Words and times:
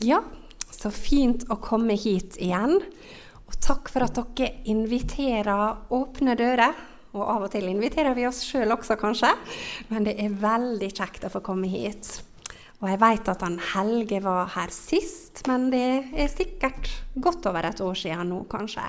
Ja, 0.00 0.22
så 0.72 0.88
fint 0.94 1.44
å 1.52 1.58
komme 1.60 1.92
hit 1.98 2.38
igjen. 2.40 2.78
Og 3.44 3.58
takk 3.60 3.90
for 3.92 4.06
at 4.06 4.16
dere 4.16 4.62
inviterer 4.70 5.92
Åpne 5.92 6.36
dører. 6.40 6.78
Og 7.10 7.24
av 7.26 7.44
og 7.44 7.50
til 7.52 7.66
inviterer 7.68 8.14
vi 8.16 8.24
oss 8.28 8.40
sjøl 8.46 8.72
også, 8.72 8.96
kanskje. 8.96 9.34
Men 9.90 10.06
det 10.06 10.14
er 10.22 10.36
veldig 10.40 10.90
kjekt 10.94 11.26
å 11.26 11.32
få 11.34 11.42
komme 11.44 11.68
hit. 11.68 12.20
Og 12.80 12.88
jeg 12.88 13.00
veit 13.02 13.28
at 13.28 13.42
han 13.44 13.58
Helge 13.74 14.22
var 14.24 14.48
her 14.54 14.72
sist, 14.72 15.42
men 15.50 15.68
det 15.74 15.86
er 16.16 16.30
sikkert 16.32 16.88
godt 17.20 17.50
over 17.50 17.68
et 17.68 17.82
år 17.84 17.98
siden 17.98 18.30
nå, 18.32 18.44
kanskje. 18.48 18.86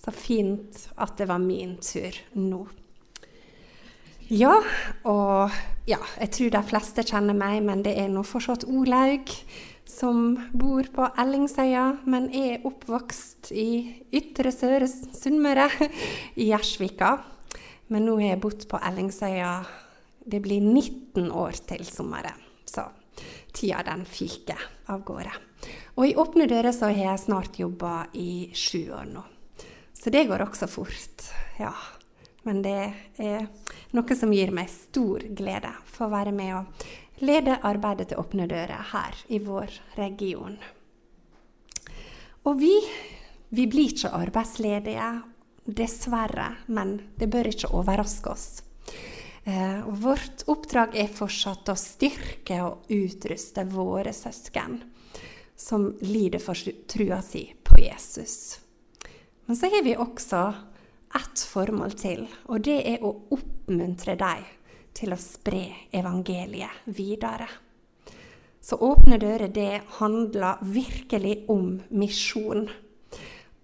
Så 0.00 0.14
fint 0.16 0.86
at 0.96 1.18
det 1.20 1.28
var 1.28 1.42
min 1.42 1.76
tur 1.84 2.16
nå. 2.38 2.62
Ja, 4.30 4.54
og 5.10 5.52
ja, 5.90 5.98
jeg 6.22 6.32
tror 6.32 6.54
de 6.54 6.62
fleste 6.70 7.04
kjenner 7.04 7.36
meg, 7.36 7.60
men 7.66 7.82
det 7.84 7.96
er 7.98 8.08
nå 8.08 8.22
fortsatt 8.24 8.64
Olaug 8.70 9.34
som 9.90 10.38
bor 10.52 10.86
på 10.94 11.08
Ellingsøya, 11.18 11.84
men 12.10 12.28
er 12.34 12.64
oppvokst 12.68 13.50
i 13.52 13.70
Ytre 14.14 14.52
Søre 14.54 14.88
Sunnmøre, 14.88 15.68
i 16.40 16.50
Gjersvika. 16.50 17.16
Men 17.90 18.06
nå 18.06 18.16
har 18.20 18.34
jeg 18.34 18.42
bodd 18.44 18.66
på 18.70 18.80
Ellingsøya 18.90 19.52
Det 20.30 20.38
blir 20.44 20.60
19 20.62 21.30
år 21.32 21.56
til 21.66 21.84
sommeren. 21.88 22.38
Så 22.68 22.84
tida 23.56 23.82
den 23.86 24.04
fyker 24.06 24.60
av 24.92 25.02
gårde. 25.04 25.32
Og 25.98 26.06
i 26.06 26.14
Åpne 26.14 26.46
dører 26.48 26.72
så 26.76 26.90
har 26.90 27.12
jeg 27.12 27.24
snart 27.24 27.58
jobba 27.58 28.04
i 28.14 28.50
sju 28.54 28.92
år 28.94 29.08
nå. 29.10 29.24
Så 29.96 30.12
det 30.12 30.28
går 30.28 30.44
også 30.46 30.68
fort. 30.70 31.26
Ja. 31.58 31.72
Men 32.46 32.62
det 32.64 32.78
er 33.20 33.48
noe 33.92 34.16
som 34.16 34.32
gir 34.32 34.52
meg 34.54 34.70
stor 34.72 35.26
glede 35.36 35.72
for 35.90 36.06
å 36.06 36.14
være 36.14 36.32
med 36.32 36.54
og 36.56 36.86
lede 37.24 37.58
arbeidet 37.66 38.10
til 38.10 38.20
Åpne 38.20 38.46
dører 38.50 38.90
her 38.92 39.16
i 39.28 39.40
vår 39.44 39.74
region. 39.98 40.56
Og 42.48 42.56
vi, 42.60 42.72
vi 43.52 43.66
blir 43.68 43.92
ikke 43.92 44.12
arbeidsledige, 44.16 45.10
dessverre, 45.70 46.54
men 46.66 46.96
det 47.20 47.28
bør 47.30 47.50
ikke 47.50 47.70
overraske 47.76 48.32
oss. 48.32 48.48
Eh, 49.44 49.84
vårt 50.02 50.44
oppdrag 50.50 50.96
er 50.98 51.12
fortsatt 51.12 51.68
å 51.70 51.76
styrke 51.78 52.58
og 52.64 52.90
utruste 52.92 53.64
våre 53.68 54.12
søsken 54.16 54.80
som 55.60 55.90
lider 56.00 56.40
for 56.42 56.56
trua 56.88 57.20
si 57.24 57.44
på 57.64 57.78
Jesus. 57.82 58.58
Men 59.46 59.56
så 59.56 59.70
har 59.72 59.84
vi 59.84 59.96
også 59.96 60.42
ett 61.16 61.42
formål 61.52 61.96
til, 61.98 62.24
og 62.48 62.64
det 62.64 62.78
er 62.94 63.04
å 63.04 63.12
oppmuntre 63.34 64.16
dem 64.20 64.46
til 64.96 65.14
å 65.14 65.20
spre 65.20 65.64
evangeliet 65.96 66.86
videre. 66.86 67.48
Så 68.60 68.76
Åpne 68.76 69.16
dører 69.20 69.48
det 69.48 69.80
handler 70.00 70.60
virkelig 70.60 71.44
om 71.48 71.78
misjon. 71.96 72.68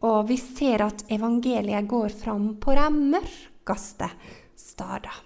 Og 0.06 0.18
vi 0.30 0.38
ser 0.40 0.84
at 0.86 1.04
evangeliet 1.12 1.88
går 1.88 2.14
fram 2.16 2.54
på 2.60 2.76
de 2.76 2.86
mørkeste 2.96 4.08
steder. 4.56 5.20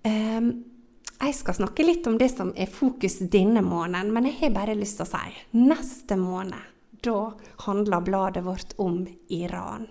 Um, 0.00 0.50
jeg 1.20 1.36
skal 1.36 1.58
snakke 1.58 1.84
litt 1.84 2.06
om 2.08 2.16
det 2.18 2.30
som 2.32 2.54
er 2.56 2.70
fokus 2.72 3.18
denne 3.20 3.60
måneden, 3.60 4.12
men 4.14 4.30
jeg 4.30 4.38
har 4.40 4.54
bare 4.54 4.76
lyst 4.78 4.96
til 5.00 5.04
å 5.04 5.10
si 5.10 5.58
neste 5.60 6.16
måned, 6.16 6.56
da 7.04 7.32
handler 7.66 8.04
bladet 8.04 8.44
vårt 8.46 8.72
om 8.80 9.02
Iran. 9.28 9.86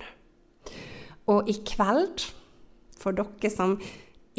Og 1.30 1.50
i 1.50 1.60
kveld, 1.66 2.26
for 2.98 3.14
dere 3.16 3.52
som 3.54 3.78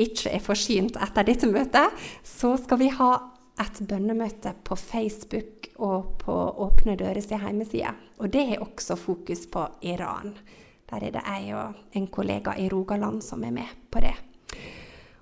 ikke 0.01 0.33
er 0.35 0.45
forsynt 0.45 0.99
etter 1.01 1.27
dette 1.27 1.51
møtet, 1.51 2.01
så 2.27 2.55
skal 2.61 2.81
vi 2.81 2.91
ha 2.97 3.11
et 3.61 3.83
bønnemøte 3.89 4.55
på 4.65 4.77
Facebook 4.79 5.69
og 5.85 6.17
på 6.23 6.37
Åpne 6.65 6.97
dører 7.01 7.21
sin 7.25 7.43
hjemmeside. 7.43 7.93
Og 8.21 8.33
det 8.33 8.47
er 8.55 8.65
også 8.65 8.97
fokus 8.97 9.47
på 9.53 9.67
Iran. 9.85 10.35
Der 10.91 11.07
er 11.07 11.15
det 11.15 11.23
jeg 11.23 11.55
og 11.55 11.97
en 11.97 12.09
kollega 12.11 12.57
i 12.59 12.69
Rogaland 12.73 13.23
som 13.23 13.45
er 13.45 13.55
med 13.55 13.77
på 13.91 14.03
det. 14.03 14.17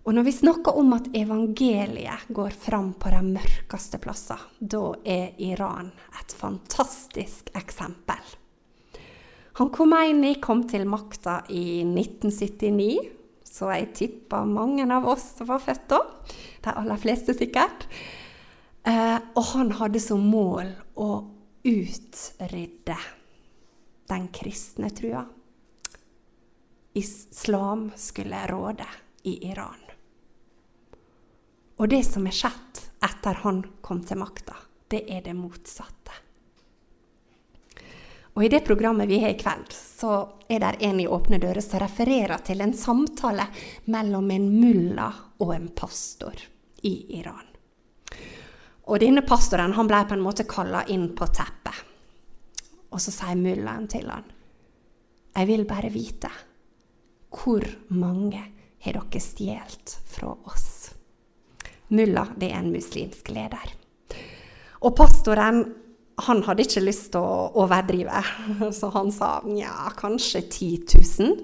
Og 0.09 0.15
når 0.17 0.25
vi 0.25 0.33
snakker 0.33 0.77
om 0.81 0.95
at 0.97 1.11
evangeliet 1.13 2.31
går 2.33 2.55
fram 2.57 2.95
på 2.97 3.11
de 3.13 3.21
mørkeste 3.27 3.99
plasser, 4.01 4.41
da 4.57 4.95
er 5.05 5.35
Iran 5.45 5.91
et 6.17 6.33
fantastisk 6.33 7.51
eksempel. 7.59 8.23
Han 9.59 9.73
Khomeini 9.75 10.39
kom 10.41 10.63
til 10.71 10.87
makta 10.89 11.43
i 11.51 11.83
1979 11.83 13.18
så 13.59 13.73
jeg 13.75 13.91
tipper 13.97 14.47
mange 14.47 14.87
av 14.95 15.07
oss 15.11 15.33
som 15.39 15.49
var 15.51 15.63
født 15.63 15.89
da. 15.91 15.99
De 16.63 16.75
aller 16.75 17.01
fleste 17.03 17.35
sikkert. 17.35 17.89
Eh, 18.87 19.19
og 19.35 19.45
han 19.53 19.73
hadde 19.81 20.03
som 20.03 20.23
mål 20.31 20.71
å 20.95 21.11
utrydde 21.67 22.99
den 24.09 24.29
kristne 24.33 24.93
trua. 24.95 25.25
Islam 26.99 27.91
skulle 27.99 28.47
råde 28.51 28.87
i 29.29 29.35
Iran. 29.51 29.83
Og 31.79 31.91
det 31.91 32.03
som 32.07 32.27
er 32.27 32.35
skjedd 32.35 32.81
etter 33.07 33.43
han 33.45 33.61
kom 33.85 34.01
til 34.07 34.19
makta, 34.23 34.57
det 34.91 35.05
er 35.11 35.27
det 35.27 35.37
motsatte. 35.39 36.15
Og 38.39 38.45
I 38.45 38.49
det 38.49 38.61
programmet 38.61 39.09
vi 39.09 39.17
har 39.19 39.33
i 39.35 39.35
kveld, 39.35 39.73
så 39.75 40.29
er 40.47 40.61
det 40.63 40.77
en 40.87 41.01
i 41.03 41.09
Åpne 41.11 41.41
dører 41.43 41.59
som 41.59 41.81
refererer 41.83 42.39
til 42.47 42.61
en 42.63 42.71
samtale 42.71 43.49
mellom 43.91 44.29
en 44.31 44.45
mulla 44.61 45.09
og 45.43 45.51
en 45.57 45.65
pastor 45.75 46.39
i 46.87 46.93
Iran. 47.19 47.49
Og 48.87 49.03
denne 49.03 49.25
pastoren 49.27 49.75
han 49.75 49.91
ble 49.91 50.05
på 50.07 50.15
en 50.15 50.23
måte 50.23 50.47
kalla 50.47 50.85
inn 50.87 51.09
på 51.19 51.27
teppet. 51.35 51.81
Og 52.95 53.03
så 53.03 53.11
sier 53.17 53.35
mullaen 53.35 53.91
til 53.91 54.07
han, 54.07 54.23
'Jeg 55.35 55.47
vil 55.47 55.67
bare 55.67 55.91
vite 55.91 56.31
hvor 57.35 57.67
mange 57.91 58.45
har 58.79 58.93
dere 58.93 59.21
stjålet 59.21 59.99
fra 60.07 60.31
oss?' 60.47 60.95
Mulla 61.89 62.29
det 62.39 62.53
er 62.53 62.59
en 62.63 62.71
muslimsk 62.71 63.29
leder. 63.35 63.75
Og 64.83 64.95
pastoren 64.95 65.88
han 66.27 66.43
hadde 66.47 66.65
ikke 66.67 66.83
lyst 66.83 67.13
til 67.15 67.23
å 67.23 67.63
overdrive, 67.63 68.23
så 68.79 68.91
han 68.95 69.13
sa 69.15 69.39
ja, 69.55 69.91
kanskje 69.99 70.43
10 70.49 70.99
000. 71.23 71.39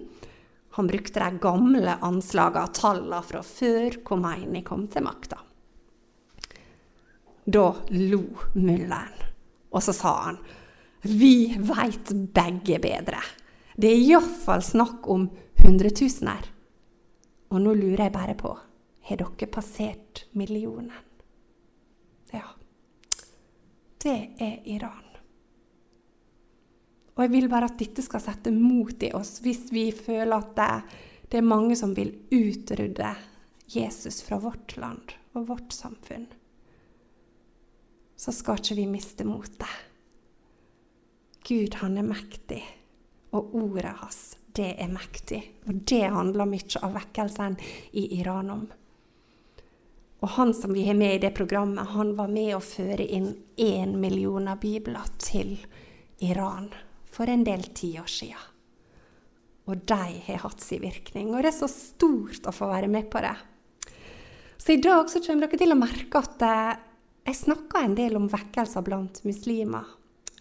Han 0.75 0.91
brukte 0.91 1.23
de 1.23 1.39
gamle 1.43 1.99
anslagene, 2.03 2.75
tallene 2.75 3.21
fra 3.23 3.45
før 3.47 4.01
Khomeini 4.07 4.65
kom 4.67 4.89
til 4.91 5.07
makta. 5.07 5.39
Da 7.45 7.65
lo 7.93 8.23
mullaen, 8.57 9.25
og 9.71 9.83
så 9.85 9.95
sa 9.95 10.15
han 10.31 10.39
vi 11.05 11.53
veit 11.61 12.15
begge 12.33 12.79
bedre. 12.81 13.21
Det 13.77 13.91
er 13.91 14.01
iallfall 14.01 14.63
snakk 14.65 15.05
om 15.13 15.27
hundretusener. 15.61 16.47
Og 17.53 17.61
nå 17.61 17.75
lurer 17.77 18.07
jeg 18.07 18.15
bare 18.15 18.37
på, 18.39 18.55
har 19.05 19.21
dere 19.21 19.51
passert 19.53 20.25
millionen? 20.33 20.95
Det 24.05 24.35
er 24.37 24.59
Iran. 24.69 25.07
Og 27.15 27.23
jeg 27.25 27.31
vil 27.33 27.47
bare 27.49 27.71
at 27.71 27.79
dette 27.81 28.03
skal 28.05 28.21
sette 28.21 28.51
mot 28.53 29.01
i 29.07 29.13
oss 29.17 29.39
hvis 29.41 29.71
vi 29.73 29.87
føler 29.97 30.35
at 30.37 30.51
det, 30.59 30.99
det 31.33 31.41
er 31.41 31.47
mange 31.47 31.77
som 31.79 31.95
vil 31.97 32.11
utrydde 32.29 33.15
Jesus 33.73 34.21
fra 34.27 34.37
vårt 34.43 34.77
land 34.77 35.15
og 35.33 35.49
vårt 35.49 35.73
samfunn. 35.73 36.27
Så 38.17 38.35
skal 38.37 38.61
ikke 38.61 38.77
vi 38.83 38.87
miste 38.93 39.25
motet. 39.25 39.73
Gud, 41.45 41.81
han 41.81 41.97
er 42.01 42.07
mektig, 42.09 42.61
og 43.37 43.57
ordet 43.57 43.97
hans, 44.03 44.21
det 44.57 44.75
er 44.81 44.93
mektig. 44.93 45.41
Og 45.69 45.81
det 45.89 46.05
handler 46.13 46.49
mye 46.49 46.85
av 46.85 46.95
vekkelsen 47.01 47.57
i 47.97 48.07
Iran 48.21 48.53
om. 48.53 48.65
Og 50.23 50.31
han 50.39 50.55
som 50.57 50.73
vi 50.73 50.87
har 50.87 50.97
med 50.97 51.17
i 51.17 51.23
det 51.27 51.35
programmet, 51.37 51.91
han 51.97 52.15
var 52.17 52.31
med 52.33 52.55
å 52.57 52.63
føre 52.65 53.05
inn 53.05 53.33
én 53.61 53.97
million 54.01 54.49
bibler 54.61 55.11
til 55.21 55.57
Iran 56.25 56.71
for 57.11 57.31
en 57.31 57.45
del 57.45 57.67
tiår 57.77 58.09
siden. 58.11 58.51
Og 59.65 59.85
de 59.89 60.21
har 60.27 60.43
hatt 60.43 60.61
sin 60.61 60.83
virkning. 60.85 61.31
Og 61.33 61.41
det 61.43 61.51
er 61.51 61.57
så 61.57 61.69
stort 61.73 62.47
å 62.49 62.53
få 62.53 62.69
være 62.69 62.89
med 62.93 63.09
på 63.13 63.23
det. 63.25 63.37
Så 64.61 64.75
i 64.75 64.81
dag 64.81 65.09
så 65.11 65.23
kommer 65.25 65.49
dere 65.49 65.61
til 65.61 65.73
å 65.75 65.79
merke 65.79 66.21
at 66.21 66.45
eh, 66.45 66.75
jeg 67.29 67.41
snakker 67.41 67.85
en 67.85 67.97
del 67.97 68.17
om 68.19 68.29
vekkelser 68.33 68.85
blant 68.85 69.23
muslimer. 69.25 69.89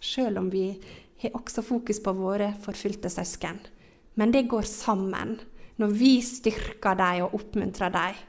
Selv 0.04 0.42
om 0.42 0.50
vi 0.52 0.68
har 1.22 1.36
også 1.36 1.64
fokus 1.64 2.02
på 2.04 2.12
våre 2.16 2.52
forfulgte 2.64 3.12
søsken. 3.12 3.60
Men 4.20 4.32
det 4.32 4.46
går 4.52 4.68
sammen. 4.68 5.38
Når 5.80 5.96
vi 5.98 6.12
styrker 6.22 6.96
dem 7.00 7.24
og 7.24 7.34
oppmuntrer 7.40 7.92
dem, 7.94 8.20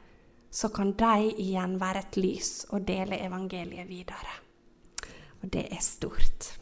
så 0.55 0.69
kan 0.71 0.93
de 0.95 1.31
igjen 1.43 1.75
være 1.81 2.05
et 2.05 2.19
lys 2.21 2.51
og 2.71 2.85
dele 2.87 3.19
evangeliet 3.25 3.89
videre. 3.89 4.37
Og 5.43 5.49
det 5.51 5.65
er 5.67 5.81
stort. 5.83 6.53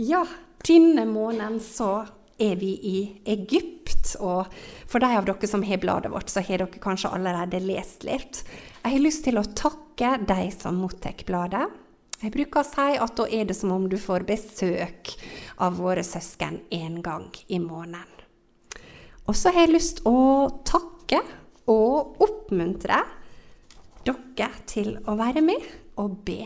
Ja, 0.00 0.22
denne 0.64 1.04
måneden 1.04 1.58
så 1.60 2.06
er 2.40 2.56
vi 2.56 2.72
i 2.88 2.98
Egypt. 3.28 4.14
Og 4.24 4.48
for 4.88 5.02
de 5.02 5.10
av 5.12 5.26
dere 5.28 5.50
som 5.50 5.64
har 5.66 5.82
bladet 5.82 6.12
vårt, 6.12 6.32
så 6.32 6.40
har 6.40 6.62
dere 6.64 6.80
kanskje 6.80 7.12
allerede 7.12 7.60
lest 7.60 8.06
litt. 8.08 8.40
Jeg 8.80 8.94
har 8.94 9.04
lyst 9.04 9.26
til 9.26 9.36
å 9.36 9.44
takke 9.44 10.14
de 10.24 10.46
som 10.56 10.80
mottar 10.80 11.20
bladet. 11.28 11.66
Jeg 12.20 12.32
bruker 12.32 12.62
å 12.62 12.68
si 12.68 12.96
at 13.00 13.16
da 13.16 13.26
er 13.28 13.44
det 13.48 13.56
som 13.56 13.74
om 13.76 13.84
du 13.88 13.98
får 14.00 14.24
besøk 14.28 15.12
av 15.60 15.76
våre 15.80 16.04
søsken 16.04 16.62
en 16.72 16.98
gang 17.04 17.28
i 17.48 17.60
måneden. 17.60 18.16
Og 19.28 19.36
så 19.36 19.52
har 19.52 19.68
jeg 19.68 19.76
lyst 19.76 20.02
å 20.08 20.48
takke 20.64 21.20
og 21.70 22.20
oppmuntre 22.22 22.98
dere 24.06 24.50
til 24.68 24.94
å 25.08 25.14
være 25.18 25.42
med 25.44 25.64
og 26.00 26.20
be. 26.26 26.42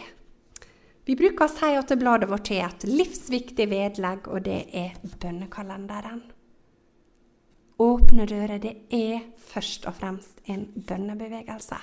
Vi 1.05 1.17
bruker 1.19 1.47
å 1.47 1.53
si 1.53 1.75
at 1.77 1.93
bladet 2.01 2.31
vårt 2.31 2.49
har 2.51 2.73
et 2.73 2.87
livsviktig 2.89 3.67
vedlegg, 3.71 4.29
og 4.33 4.47
det 4.47 4.65
er 4.73 4.97
bønnekalenderen. 5.21 6.23
Åpne 7.85 8.27
dører, 8.31 8.61
det 8.63 8.75
er 8.95 9.27
først 9.51 9.85
og 9.91 9.99
fremst 9.99 10.41
en 10.49 10.65
bønnebevegelse. 10.75 11.79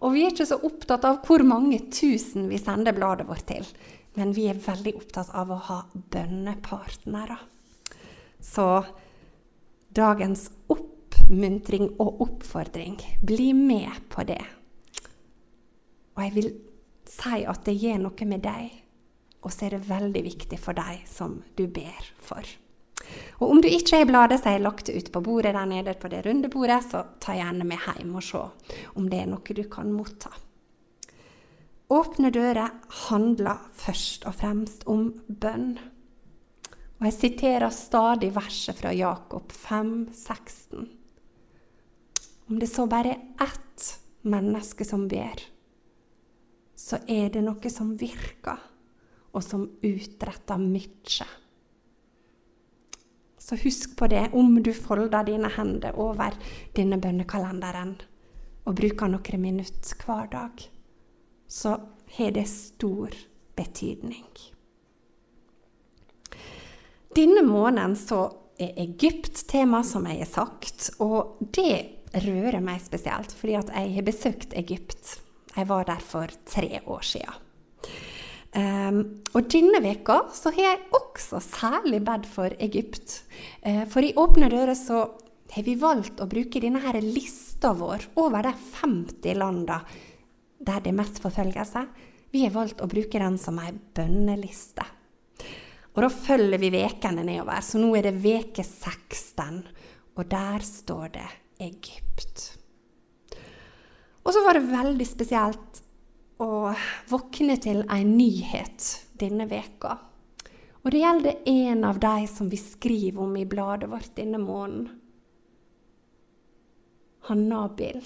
Og 0.00 0.14
vi 0.14 0.24
er 0.24 0.32
ikke 0.32 0.48
så 0.48 0.58
opptatt 0.64 1.04
av 1.08 1.20
hvor 1.26 1.44
mange 1.46 1.82
tusen 1.92 2.48
vi 2.50 2.60
sender 2.60 2.96
bladet 2.96 3.26
vårt 3.28 3.46
til, 3.48 3.66
men 4.16 4.32
vi 4.36 4.48
er 4.48 4.60
veldig 4.62 4.94
opptatt 4.96 5.32
av 5.36 5.52
å 5.52 5.60
ha 5.68 5.78
bønnepartnere. 5.92 7.38
Så 8.40 8.66
dagens 9.96 10.48
oppmuntring 11.26 11.88
og 11.98 12.20
oppfordring, 12.22 13.00
bli 13.20 13.52
med 13.52 13.90
på 14.08 14.22
det. 14.22 14.44
Og 16.14 16.22
jeg 16.22 16.34
vil 16.36 16.52
si 17.06 17.42
at 17.44 17.64
det 17.66 17.74
gjør 17.74 17.98
noe 18.04 18.28
med 18.30 18.44
deg, 18.44 18.70
og 19.42 19.50
så 19.52 19.66
er 19.66 19.74
det 19.74 19.88
veldig 19.88 20.22
viktig 20.22 20.58
for 20.58 20.78
deg 20.78 21.02
som 21.10 21.40
du 21.58 21.66
ber 21.66 22.12
for. 22.22 22.46
Og 23.38 23.50
om 23.50 23.60
du 23.62 23.66
ikke 23.68 23.98
har 23.98 24.06
bladet, 24.06 24.40
så 24.40 24.54
har 24.54 24.62
lagt 24.62 24.88
ut 24.88 25.10
på 25.12 25.20
bordet 25.20 25.54
der 25.54 25.66
nede 25.66 25.94
på 25.98 26.08
det 26.08 26.24
runde 26.26 26.48
bordet, 26.48 26.82
så 26.86 27.02
ta 27.20 27.34
gjerne 27.34 27.66
med 27.66 27.82
hjem 27.82 28.14
og 28.14 28.22
se 28.22 28.42
om 28.94 29.08
det 29.10 29.20
er 29.22 29.30
noe 29.30 29.56
du 29.58 29.64
kan 29.70 29.90
motta. 29.92 30.30
Åpne 31.90 32.30
dører 32.34 32.70
handler 33.06 33.66
først 33.74 34.26
og 34.26 34.34
fremst 34.34 34.86
om 34.90 35.10
bønn. 35.26 35.74
Og 36.98 37.10
jeg 37.10 37.14
siterer 37.14 37.70
stadig 37.70 38.32
verset 38.34 38.78
fra 38.78 38.94
Jakob 38.94 39.52
5, 39.52 40.08
16. 40.14 40.95
Om 42.48 42.58
det 42.58 42.68
så 42.70 42.86
bare 42.86 43.14
er 43.16 43.42
ett 43.42 43.86
menneske 44.22 44.84
som 44.84 45.08
ber, 45.08 45.40
så 46.76 47.00
er 47.08 47.30
det 47.34 47.42
noe 47.42 47.70
som 47.72 47.94
virker, 47.98 48.60
og 49.34 49.42
som 49.44 49.64
utretter 49.84 50.60
mye. 50.60 51.26
Så 53.46 53.58
husk 53.62 53.96
på 53.98 54.08
det 54.10 54.28
om 54.34 54.56
du 54.62 54.72
folder 54.74 55.26
dine 55.26 55.50
hender 55.54 55.98
over 56.02 56.34
denne 56.74 56.98
bønnekalenderen 57.02 57.96
og 58.66 58.78
bruker 58.78 59.10
noen 59.10 59.42
minutter 59.42 60.06
hver 60.06 60.30
dag, 60.32 60.64
så 61.46 61.76
har 62.16 62.32
det 62.34 62.46
stor 62.50 63.14
betydning. 63.56 64.26
Denne 67.16 67.42
måneden 67.46 67.94
så 67.96 68.24
er 68.58 68.74
Egypt 68.82 69.46
tema, 69.48 69.82
som 69.84 70.06
jeg 70.08 70.24
har 70.24 70.32
sagt, 70.32 70.90
og 71.00 71.38
det 71.40 71.95
rører 72.14 72.62
meg 72.64 72.82
spesielt, 72.84 73.32
fordi 73.36 73.56
at 73.58 73.72
jeg 73.74 73.94
har 73.96 74.06
besøkt 74.06 74.54
Egypt 74.56 75.16
jeg 75.56 75.68
var 75.70 75.86
der 75.88 76.02
for 76.04 76.32
tre 76.48 76.82
år 76.84 77.04
siden. 77.06 77.42
Um, 78.56 78.98
og 79.36 79.48
denne 79.52 79.82
veka 79.84 80.22
så 80.32 80.52
har 80.54 80.64
jeg 80.64 80.84
også 80.96 81.40
særlig 81.44 82.00
bedt 82.04 82.26
for 82.28 82.52
Egypt. 82.62 83.22
Uh, 83.64 83.84
for 83.88 84.04
i 84.04 84.14
Åpne 84.16 84.48
dører 84.52 84.76
så 84.76 85.02
har 85.52 85.64
vi 85.64 85.76
valgt 85.80 86.20
å 86.20 86.28
bruke 86.28 86.60
denne 86.62 86.80
her 86.84 86.98
lista 87.04 87.72
vår 87.76 88.08
over 88.20 88.48
de 88.48 88.52
50 88.80 89.36
landene 89.36 89.80
der 90.66 90.80
det 90.82 90.90
er 90.90 90.96
mest 90.96 91.20
forfølgelse. 91.22 91.82
Vi 92.32 92.44
har 92.44 92.54
valgt 92.54 92.80
å 92.82 92.88
bruke 92.90 93.20
den 93.20 93.36
som 93.40 93.60
ei 93.60 93.70
bønneliste. 93.72 94.84
Og 95.94 96.02
da 96.04 96.08
følger 96.12 96.60
vi 96.60 96.72
vekene 96.74 97.24
nedover, 97.24 97.60
så 97.64 97.80
nå 97.80 97.92
er 97.96 98.08
det 98.08 98.16
veke 98.24 98.64
16, 98.64 99.60
og 100.16 100.24
der 100.32 100.64
står 100.64 101.12
det 101.16 101.28
Egypt. 101.62 102.58
Og 104.26 104.34
så 104.34 104.42
var 104.44 104.58
det 104.58 104.68
veldig 104.72 105.06
spesielt 105.06 105.82
å 106.42 106.74
våkne 107.08 107.56
til 107.62 107.84
en 107.86 108.12
nyhet 108.16 108.90
denne 109.16 109.46
veka. 109.48 109.96
Og 110.84 110.92
det 110.92 111.00
gjelder 111.02 111.40
en 111.50 111.84
av 111.88 111.98
de 112.02 112.28
som 112.30 112.50
vi 112.50 112.58
skriver 112.60 113.22
om 113.24 113.32
i 113.38 113.46
bladet 113.48 113.88
vårt 113.90 114.12
denne 114.18 114.38
måneden. 114.38 114.90
Han 117.26 117.48
Nabil. 117.50 118.04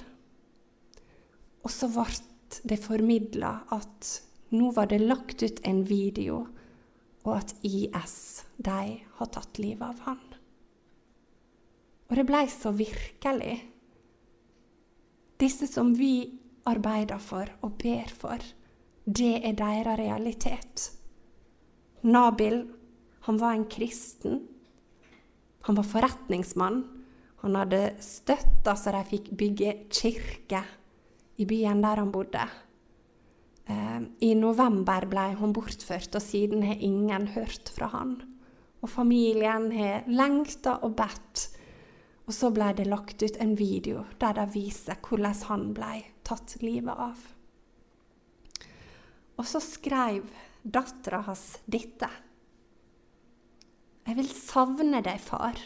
Og 1.61 1.73
så 1.73 1.91
ble 1.93 2.07
det 2.65 2.81
formidla 2.81 3.53
at 3.77 4.15
nå 4.57 4.71
var 4.75 4.89
det 4.91 5.03
lagt 5.03 5.45
ut 5.45 5.61
en 5.69 5.83
video, 5.87 6.47
og 7.23 7.37
at 7.37 7.53
IS 7.63 8.47
de 8.57 8.81
har 9.19 9.33
tatt 9.35 9.61
livet 9.61 9.85
av 9.85 10.01
han. 10.09 10.30
Og 12.11 12.17
det 12.19 12.27
blei 12.27 12.47
så 12.51 12.73
virkelig. 12.75 13.57
Disse 15.41 15.69
som 15.71 15.93
vi 15.95 16.27
arbeider 16.69 17.23
for 17.23 17.49
og 17.65 17.77
ber 17.81 18.11
for, 18.13 18.43
det 19.07 19.37
er 19.47 19.55
deres 19.57 19.99
realitet. 20.01 20.91
Nabil, 22.03 22.65
han 23.27 23.39
var 23.41 23.55
en 23.55 23.69
kristen. 23.71 24.41
Han 25.69 25.79
var 25.79 25.87
forretningsmann. 25.87 26.83
Han 27.45 27.57
hadde 27.57 27.95
støtta 28.05 28.75
så 28.77 28.93
de 28.93 29.05
fikk 29.09 29.31
bygge 29.39 29.77
kirke 29.89 30.65
i 31.41 31.47
byen 31.49 31.81
der 31.81 32.03
han 32.03 32.13
bodde. 32.13 32.43
Eh, 33.71 34.03
I 34.27 34.35
november 34.35 35.07
ble 35.09 35.31
han 35.39 35.55
bortført, 35.57 36.13
og 36.15 36.25
siden 36.25 36.67
har 36.67 36.83
ingen 36.85 37.31
hørt 37.37 37.71
fra 37.73 37.89
han. 37.95 38.19
Og 38.83 38.91
familien 38.91 39.71
har 39.73 40.05
lengta 40.09 40.81
og 40.85 40.99
bedt 40.99 41.49
og 42.31 42.35
så 42.37 42.53
ble 42.55 42.69
det 42.79 42.85
lagt 42.87 43.25
ut 43.27 43.41
en 43.43 43.57
video 43.59 44.05
der 44.23 44.37
de 44.37 44.45
viser 44.53 45.01
hvordan 45.03 45.35
han 45.49 45.63
ble 45.75 45.95
tatt 46.23 46.53
livet 46.63 46.95
av. 46.95 47.25
Og 49.35 49.49
så 49.51 49.59
skrev 49.65 50.29
dattera 50.63 51.25
hans 51.27 51.57
dette. 51.67 52.07
Jeg 54.07 54.19
vil 54.21 54.31
savne 54.31 55.01
deg, 55.03 55.19
far. 55.19 55.59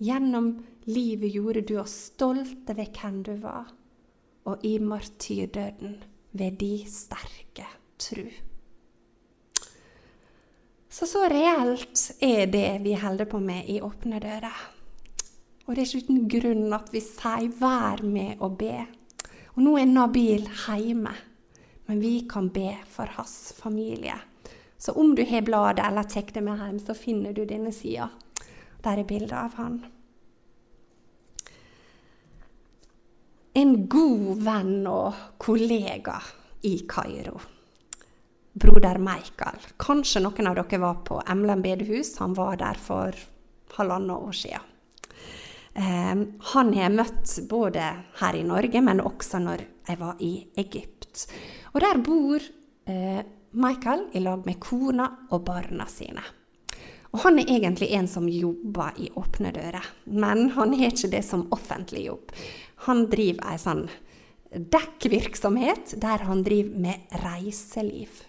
Gjennom 0.00 0.54
livet 0.88 1.36
gjorde 1.36 1.66
du 1.68 1.74
oss 1.82 1.98
stolte 2.14 2.72
ved 2.78 2.96
hvem 2.96 3.20
du 3.28 3.34
var, 3.44 3.68
og 4.48 4.64
i 4.64 4.78
martyrdøden 4.80 5.98
ved 6.32 6.56
de 6.64 6.72
sterke 6.88 7.68
tru. 8.00 8.24
Så 10.88 11.12
så 11.12 11.28
reelt 11.28 12.08
er 12.24 12.48
det 12.48 12.66
vi 12.88 12.96
holder 12.96 13.28
på 13.28 13.44
med 13.44 13.68
i 13.68 13.82
Åpne 13.84 14.24
dører. 14.24 14.77
Og 15.68 15.76
det 15.76 15.82
er 15.82 15.90
ikke 15.90 16.06
uten 16.06 16.28
grunn 16.32 16.72
at 16.72 16.88
vi 16.92 17.00
sier 17.04 17.50
'vær 17.52 18.02
med 18.02 18.40
og 18.40 18.56
be'. 18.56 18.86
Og 19.54 19.62
nå 19.62 19.76
er 19.76 19.84
Nabil 19.84 20.48
hjemme, 20.48 21.12
men 21.86 22.00
vi 22.00 22.26
kan 22.30 22.48
be 22.48 22.76
for 22.88 23.04
hans 23.04 23.52
familie. 23.52 24.14
Så 24.78 24.92
om 24.92 25.14
du 25.14 25.24
har 25.24 25.42
bladet 25.42 25.84
eller 25.84 26.02
tar 26.02 26.22
det 26.22 26.42
med 26.42 26.58
hjem, 26.58 26.78
så 26.78 26.94
finner 26.94 27.32
du 27.32 27.44
denne 27.44 27.72
sida. 27.72 28.08
Der 28.84 28.98
er 28.98 29.04
bilder 29.04 29.36
av 29.36 29.54
han. 29.54 29.84
En 33.54 33.88
god 33.88 34.42
venn 34.46 34.86
og 34.86 35.14
kollega 35.38 36.22
i 36.62 36.78
Kairo. 36.88 37.40
Broder 38.52 38.98
Michael. 38.98 39.58
Kanskje 39.76 40.22
noen 40.22 40.46
av 40.46 40.54
dere 40.54 40.80
var 40.80 40.94
på 41.04 41.20
Emlen 41.28 41.62
bedehus. 41.62 42.16
Han 42.18 42.34
var 42.34 42.56
der 42.56 42.74
for 42.74 43.12
halvannet 43.76 44.16
år 44.16 44.32
siden. 44.32 44.77
Ehm, 45.78 46.24
han 46.40 46.72
har 46.74 46.82
jeg 46.82 46.94
møtt 46.96 47.34
både 47.50 47.84
her 48.18 48.36
i 48.36 48.46
Norge, 48.46 48.80
men 48.82 49.02
også 49.04 49.38
når 49.42 49.62
jeg 49.86 50.00
var 50.00 50.18
i 50.24 50.32
Egypt. 50.58 51.28
Og 51.74 51.80
der 51.84 52.00
bor 52.02 52.42
eh, 52.90 53.20
Michael 53.52 54.08
i 54.12 54.22
lag 54.24 54.42
med 54.46 54.58
kona 54.60 55.06
og 55.30 55.44
barna 55.46 55.86
sine. 55.90 56.24
Og 57.14 57.22
han 57.22 57.38
er 57.40 57.48
egentlig 57.54 57.92
en 57.96 58.08
som 58.10 58.26
jobber 58.28 58.98
i 59.00 59.08
Åpne 59.16 59.52
dører, 59.54 59.86
men 60.12 60.50
han 60.58 60.74
har 60.76 60.90
ikke 60.90 61.12
det 61.14 61.22
som 61.24 61.46
offentlig 61.54 62.04
jobb. 62.08 62.34
Han 62.84 63.06
driver 63.08 63.46
ei 63.48 63.60
sånn 63.62 63.86
dekkvirksomhet 64.48 65.94
der 66.00 66.24
han 66.28 66.42
driver 66.44 66.82
med 66.84 67.14
reiseliv. 67.22 68.24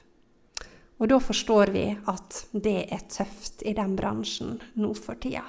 Og 0.99 1.11
da 1.11 1.19
forstår 1.23 1.71
vi 1.75 1.85
at 2.11 2.43
det 2.51 2.77
er 2.91 3.03
tøft 3.11 3.63
i 3.67 3.73
den 3.75 3.95
bransjen 3.99 4.59
nå 4.79 4.93
for 4.95 5.19
tida. 5.19 5.45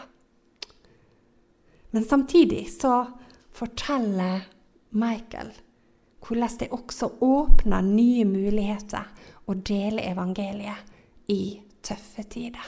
Men 1.91 2.05
samtidig 2.05 2.69
så 2.73 3.07
forteller 3.53 4.47
Michael 4.91 5.53
hvordan 6.21 6.59
det 6.61 6.69
også 6.77 7.09
åpner 7.25 7.83
nye 7.83 8.27
muligheter 8.29 9.09
å 9.49 9.57
dele 9.57 10.05
evangeliet 10.11 11.33
i 11.33 11.61
tøffe 11.83 12.27
tider. 12.29 12.67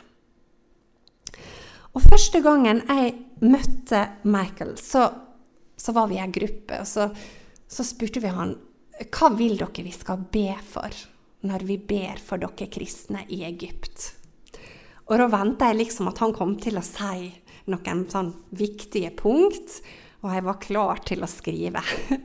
Og 1.93 2.01
Første 2.07 2.41
gangen 2.41 2.81
jeg 2.89 3.15
møtte 3.45 4.01
Michael, 4.25 4.77
så, 4.81 5.11
så 5.77 5.93
var 5.93 6.09
vi 6.09 6.17
i 6.17 6.23
ei 6.23 6.31
gruppe. 6.33 6.81
og 6.81 6.89
så, 6.89 7.11
så, 7.69 7.85
spurte 7.85 8.23
vi 8.25 8.33
han 8.33 8.57
hva 9.13 9.33
vil 9.37 9.59
dere 9.61 9.85
vi 9.85 9.93
skal 9.93 10.25
be 10.33 10.53
for 10.65 10.95
når 11.45 11.65
vi 11.67 11.77
ber 11.77 12.21
for 12.23 12.41
dere 12.41 12.71
kristne 12.73 13.27
i 13.29 13.43
Egypt? 13.45 14.09
Og 15.11 15.19
da 15.21 15.29
venta 15.29 15.69
jeg 15.69 15.83
liksom 15.83 16.09
at 16.09 16.23
han 16.23 16.33
kom 16.33 16.55
til 16.63 16.79
å 16.81 16.87
si 16.87 17.29
noen 17.71 18.07
sånn 18.11 18.33
viktige 18.57 19.13
punkt, 19.17 19.81
og 20.23 20.35
jeg 20.35 20.47
var 20.47 20.61
klar 20.63 21.03
til 21.07 21.25
å 21.25 21.31
skrive. 21.31 21.85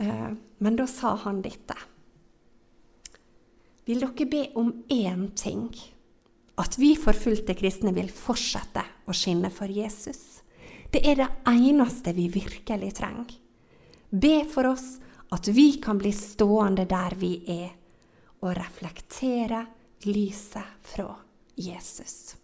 Eh, 0.00 0.30
men 0.64 0.76
da 0.78 0.86
sa 0.88 1.10
han 1.26 1.42
dette. 1.44 1.74
Vil 3.84 4.00
dere 4.00 4.26
be 4.32 4.38
om 4.56 4.70
én 4.88 5.26
ting? 5.36 5.66
At 6.56 6.78
vi 6.80 6.94
forfulgte 6.96 7.52
kristne 7.52 7.92
vil 7.92 8.08
fortsette 8.08 8.80
å 9.04 9.12
skinne 9.12 9.50
for 9.52 9.68
Jesus. 9.68 10.40
Det 10.88 11.04
er 11.04 11.20
det 11.20 11.28
eneste 11.52 12.16
vi 12.16 12.30
virkelig 12.32 12.94
trenger. 12.96 13.36
Be 14.08 14.40
for 14.48 14.72
oss 14.72 14.96
at 15.36 15.52
vi 15.52 15.74
kan 15.84 16.00
bli 16.00 16.16
stående 16.16 16.88
der 16.88 17.20
vi 17.20 17.34
er, 17.60 17.70
og 18.40 18.56
reflektere 18.56 19.66
lyset 20.08 20.80
fra 20.94 21.12
Jesus. 21.60 22.39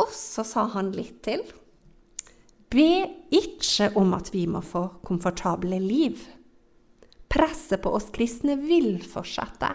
Og 0.00 0.12
så 0.16 0.44
sa 0.46 0.66
han 0.72 0.92
litt 0.96 1.20
til. 1.26 1.42
Be 2.72 3.04
ikke 3.34 3.90
om 4.00 4.14
at 4.16 4.30
vi 4.32 4.46
må 4.48 4.62
få 4.64 4.86
komfortable 5.04 5.76
liv. 5.82 6.22
Presset 7.32 7.82
på 7.84 7.92
oss 7.96 8.08
kristne 8.12 8.56
vil 8.60 8.96
fortsette. 9.04 9.72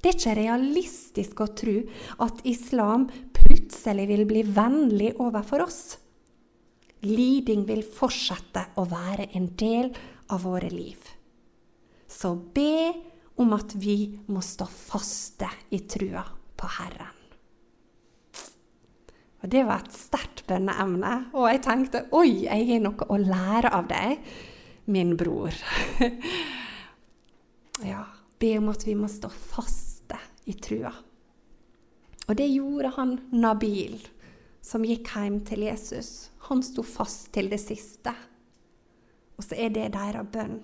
Det 0.00 0.10
er 0.10 0.16
ikke 0.18 0.36
realistisk 0.36 1.40
å 1.40 1.50
tro 1.56 1.78
at 2.24 2.42
islam 2.48 3.06
plutselig 3.36 4.04
vil 4.10 4.24
bli 4.28 4.42
vennlig 4.44 5.14
overfor 5.16 5.64
oss. 5.64 5.82
Liding 7.04 7.64
vil 7.68 7.84
fortsette 7.84 8.66
å 8.80 8.84
være 8.88 9.30
en 9.36 9.50
del 9.60 9.90
av 10.32 10.44
våre 10.44 10.68
liv. 10.72 11.00
Så 12.08 12.34
be 12.36 12.92
om 13.40 13.52
at 13.56 13.74
vi 13.80 14.14
må 14.28 14.44
stå 14.44 14.68
faste 14.68 15.48
i 15.72 15.82
trua 15.88 16.24
på 16.56 16.72
Herren. 16.78 17.23
Og 19.44 19.50
Det 19.52 19.60
var 19.68 19.82
et 19.82 19.92
sterkt 19.92 20.46
bønneemne, 20.48 21.14
og 21.36 21.50
jeg 21.50 21.60
tenkte 21.66 22.06
oi, 22.16 22.46
jeg 22.46 22.68
har 22.70 22.80
noe 22.80 23.08
å 23.12 23.18
lære 23.20 23.72
av 23.76 23.90
deg, 23.90 24.22
min 24.88 25.12
bror. 25.20 25.52
ja, 27.92 28.06
be 28.40 28.54
om 28.56 28.70
at 28.72 28.86
vi 28.88 28.96
må 28.96 29.08
stå 29.12 29.28
faste 29.28 30.16
i 30.48 30.56
trua. 30.56 30.94
Og 32.24 32.38
det 32.40 32.48
gjorde 32.48 32.94
han 32.96 33.18
Nabil, 33.36 33.98
som 34.64 34.84
gikk 34.88 35.12
hjem 35.12 35.42
til 35.44 35.66
Jesus. 35.66 36.30
Han 36.48 36.64
sto 36.64 36.80
fast 36.80 37.28
til 37.36 37.52
det 37.52 37.60
siste. 37.60 38.14
Og 39.36 39.44
så 39.44 39.58
er 39.60 39.74
det 39.76 39.90
deres 39.92 40.30
bønn 40.32 40.62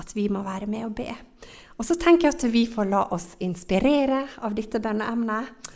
at 0.00 0.12
vi 0.16 0.26
må 0.32 0.44
være 0.44 0.68
med 0.68 0.84
og 0.88 0.94
be. 1.00 1.08
Og 1.80 1.86
så 1.88 1.96
tenker 2.00 2.28
jeg 2.28 2.36
at 2.36 2.46
vi 2.52 2.66
får 2.68 2.88
la 2.92 3.06
oss 3.14 3.32
inspirere 3.44 4.26
av 4.44 4.56
dette 4.56 4.80
bønneemnet. 4.84 5.71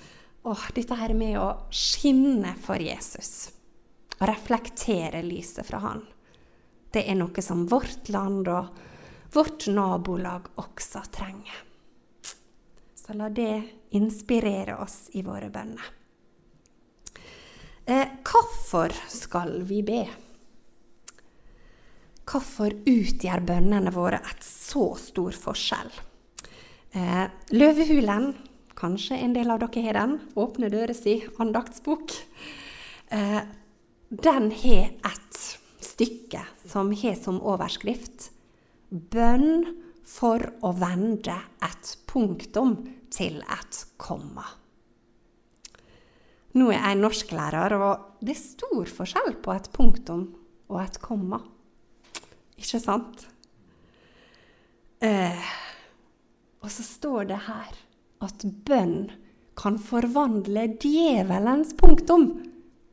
Og 0.47 0.69
dette 0.77 0.95
her 0.95 1.15
med 1.19 1.39
å 1.41 1.49
skinne 1.75 2.55
for 2.63 2.79
Jesus. 2.83 3.51
Og 4.17 4.29
reflektere 4.31 5.25
lyset 5.27 5.67
fra 5.67 5.83
Han. 5.83 6.05
Det 6.95 7.03
er 7.11 7.19
noe 7.19 7.43
som 7.45 7.67
vårt 7.69 8.09
land 8.15 8.49
og 8.49 8.79
vårt 9.35 9.67
nabolag 9.69 10.47
også 10.63 11.03
trenger. 11.13 11.59
Så 12.95 13.15
la 13.19 13.29
det 13.29 13.63
inspirere 13.99 14.79
oss 14.83 15.11
i 15.19 15.23
våre 15.27 15.51
bønner. 15.53 15.93
Eh, 17.87 18.09
hvorfor 18.27 18.95
skal 19.13 19.61
vi 19.67 19.83
be? 19.87 20.01
Hvorfor 22.27 22.73
utgjør 22.83 23.45
bønnene 23.47 23.93
våre 23.95 24.19
et 24.27 24.43
så 24.43 24.89
stor 24.99 25.37
forskjell? 25.39 25.93
Eh, 26.99 27.27
Løvehulen, 27.55 28.33
kanskje 28.77 29.19
en 29.19 29.35
del 29.37 29.51
av 29.53 29.63
dere 29.63 29.85
har 29.87 29.99
den, 30.01 30.19
Åpne 30.37 30.71
dører 30.73 30.95
si 30.97 31.19
andaktsbok. 31.43 32.13
Eh, 33.11 33.41
den 34.11 34.51
har 34.63 34.93
et 35.11 35.41
stykke 35.83 36.43
som 36.67 36.93
har 36.93 37.17
som 37.21 37.41
overskrift 37.41 38.31
'Bønn 38.91 39.75
for 40.07 40.39
å 40.63 40.71
vende 40.79 41.35
et 41.65 41.97
punktum 42.07 42.77
til 43.11 43.41
et 43.43 43.85
komma'. 43.99 44.47
Nå 46.57 46.71
er 46.73 46.81
jeg 46.81 47.01
norsklærer, 47.01 47.75
og 47.77 48.23
det 48.25 48.37
er 48.37 48.41
stor 48.41 48.87
forskjell 48.89 49.35
på 49.45 49.53
et 49.53 49.67
punktum 49.73 50.23
og 50.69 50.79
et 50.81 51.01
komma. 51.03 51.41
Ikke 52.57 52.81
sant? 52.81 53.27
Eh, 55.05 55.51
og 56.63 56.71
så 56.73 56.87
står 56.87 57.29
det 57.29 57.43
her 57.45 57.86
at 58.25 58.45
bønn 58.67 59.11
kan 59.57 59.79
forvandle 59.81 60.67
djevelens 60.81 61.73
punktum 61.79 62.29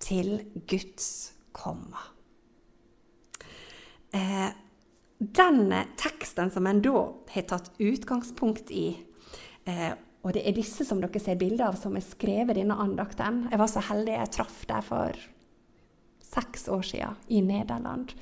til 0.04 0.36
Guds 0.70 1.34
komma. 1.56 2.10
Eh, 4.14 4.50
den 5.18 5.74
teksten 5.98 6.52
som 6.52 6.68
en 6.68 6.82
da 6.84 6.98
har 7.34 7.48
tatt 7.50 7.72
utgangspunkt 7.80 8.72
i 8.72 8.90
eh, 9.66 9.94
Og 10.24 10.32
det 10.36 10.46
er 10.48 10.56
disse 10.56 10.86
som 10.88 11.02
dere 11.04 11.20
ser 11.20 11.36
bilde 11.36 11.66
av, 11.68 11.76
som 11.76 11.98
har 11.98 12.04
skrevet 12.06 12.56
denne 12.56 12.78
andakten. 12.80 13.42
Jeg 13.52 13.60
var 13.60 13.68
så 13.68 13.82
heldig 13.84 14.14
jeg 14.14 14.32
traff 14.32 14.62
der 14.70 14.86
for 14.88 15.18
seks 16.24 16.70
år 16.72 16.86
siden 16.88 17.18
i 17.28 17.42
Nederland. 17.44 18.14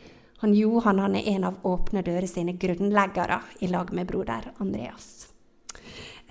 Han 0.42 0.56
Johan 0.58 0.98
han 1.00 1.16
er 1.16 1.28
en 1.36 1.46
av 1.52 1.60
Åpne 1.62 2.02
dører 2.02 2.26
sine 2.26 2.58
grunnleggere 2.58 3.38
i 3.62 3.70
lag 3.70 3.94
med 3.94 4.10
broder 4.10 4.50
Andreas. 4.58 5.31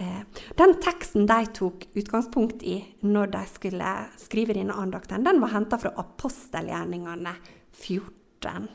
Eh, 0.01 0.21
den 0.57 0.75
teksten 0.81 1.27
de 1.29 1.47
tok 1.53 1.85
utgangspunkt 1.93 2.63
i 2.65 2.79
når 3.05 3.35
de 3.35 3.43
skulle 3.51 3.91
skrive 4.21 4.57
denne 4.57 4.73
andakten, 4.73 5.27
den 5.27 5.43
var 5.43 5.53
henta 5.53 5.77
fra 5.81 5.93
apostelgjerningene 6.01 7.35
14. 7.77 8.71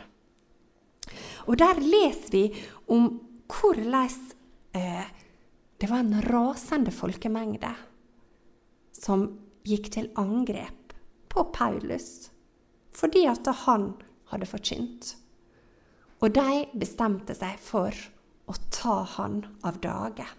Og 1.50 1.58
der 1.58 1.82
leser 1.82 2.30
vi 2.30 2.44
om 2.94 3.10
hvordan 3.50 4.14
eh, 4.78 5.10
det 5.82 5.90
var 5.90 6.06
en 6.06 6.22
rasende 6.30 6.94
folkemengde 6.94 7.74
som 8.94 9.28
gikk 9.66 9.90
til 9.98 10.14
angrep 10.22 10.94
på 11.34 11.50
Paulus 11.54 12.30
fordi 12.96 13.26
at 13.28 13.50
han 13.66 13.90
hadde 14.30 14.48
forkynt. 14.48 15.16
Og 16.24 16.32
de 16.38 16.64
bestemte 16.80 17.36
seg 17.36 17.58
for 17.60 17.92
å 18.48 18.54
ta 18.72 19.02
han 19.18 19.42
av 19.68 19.82
dage. 19.84 20.30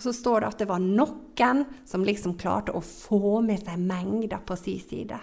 Og 0.00 0.04
så 0.06 0.14
står 0.16 0.40
det 0.40 0.48
at 0.48 0.62
det 0.62 0.66
var 0.70 0.80
noen 0.80 1.66
som 1.84 2.04
liksom 2.08 2.38
klarte 2.40 2.72
å 2.72 2.80
få 2.80 3.42
med 3.44 3.60
seg 3.60 3.82
mengder 3.84 4.40
på 4.48 4.56
si 4.56 4.78
side. 4.80 5.18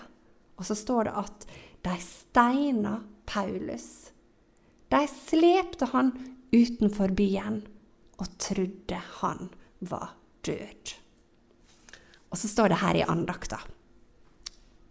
Og 0.53 0.67
så 0.69 0.77
står 0.77 1.07
det 1.07 1.13
at 1.17 1.47
de 1.87 1.95
steina 2.03 2.91
Paulus. 3.25 4.11
De 4.93 5.01
slepte 5.09 5.89
han 5.95 6.13
utenfor 6.53 7.09
byen 7.17 7.63
og 8.21 8.29
trodde 8.37 9.01
han 9.17 9.49
var 9.81 10.13
død. 10.45 10.93
Og 12.29 12.37
så 12.37 12.53
står 12.53 12.69
det 12.69 12.81
her 12.83 13.01
i 13.01 13.07
andakta 13.09 13.57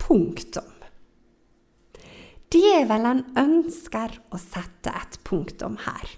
punktum. 0.03 0.75
Djevelen 2.51 3.23
ønsker 3.39 4.19
å 4.35 4.39
sette 4.43 4.91
et 4.99 5.23
punktum 5.23 5.79
her. 5.87 6.17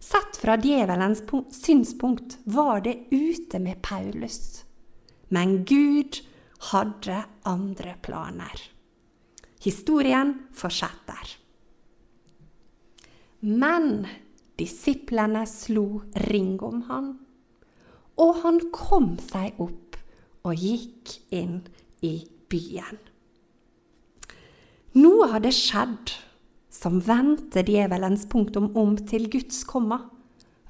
Sett 0.00 0.36
fra 0.40 0.56
djevelens 0.56 1.22
synspunkt 1.52 2.38
var 2.44 2.80
det 2.80 2.96
ute 3.10 3.58
med 3.60 3.82
Paulus. 3.82 4.64
Men 5.28 5.64
Gud 5.64 6.22
hadde 6.72 7.24
andre 7.42 7.94
planer. 8.02 8.62
Historien 9.60 10.34
fortsetter. 10.56 11.36
Men 13.40 14.06
disiplene 14.60 15.44
slo 15.48 16.02
ring 16.28 16.56
om 16.64 16.82
han, 16.88 17.12
og 18.20 18.40
han 18.42 18.60
kom 18.72 19.14
seg 19.30 19.60
opp 19.60 19.96
og 20.48 20.56
gikk 20.56 21.14
inn 21.32 21.60
i 22.04 22.16
byen. 22.52 22.98
Noe 24.96 25.28
hadde 25.30 25.52
skjedd 25.54 26.12
som 26.70 27.00
vendte 27.02 27.64
djevelens 27.66 28.26
punktum 28.30 28.70
om 28.78 28.96
til 29.10 29.26
Guds 29.32 29.64
komma. 29.68 30.04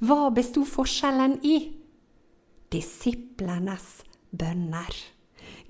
Hva 0.00 0.30
bestod 0.34 0.68
forskjellen 0.68 1.38
i? 1.44 1.56
Disiplenes 2.72 4.00
bønner. 4.32 4.96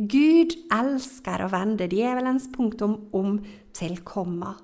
Gud 0.00 0.54
elsker 0.72 1.44
å 1.44 1.50
vende 1.52 1.90
djevelens 1.90 2.46
punktum 2.54 2.96
om 3.16 3.38
til 3.76 3.98
komma, 4.06 4.54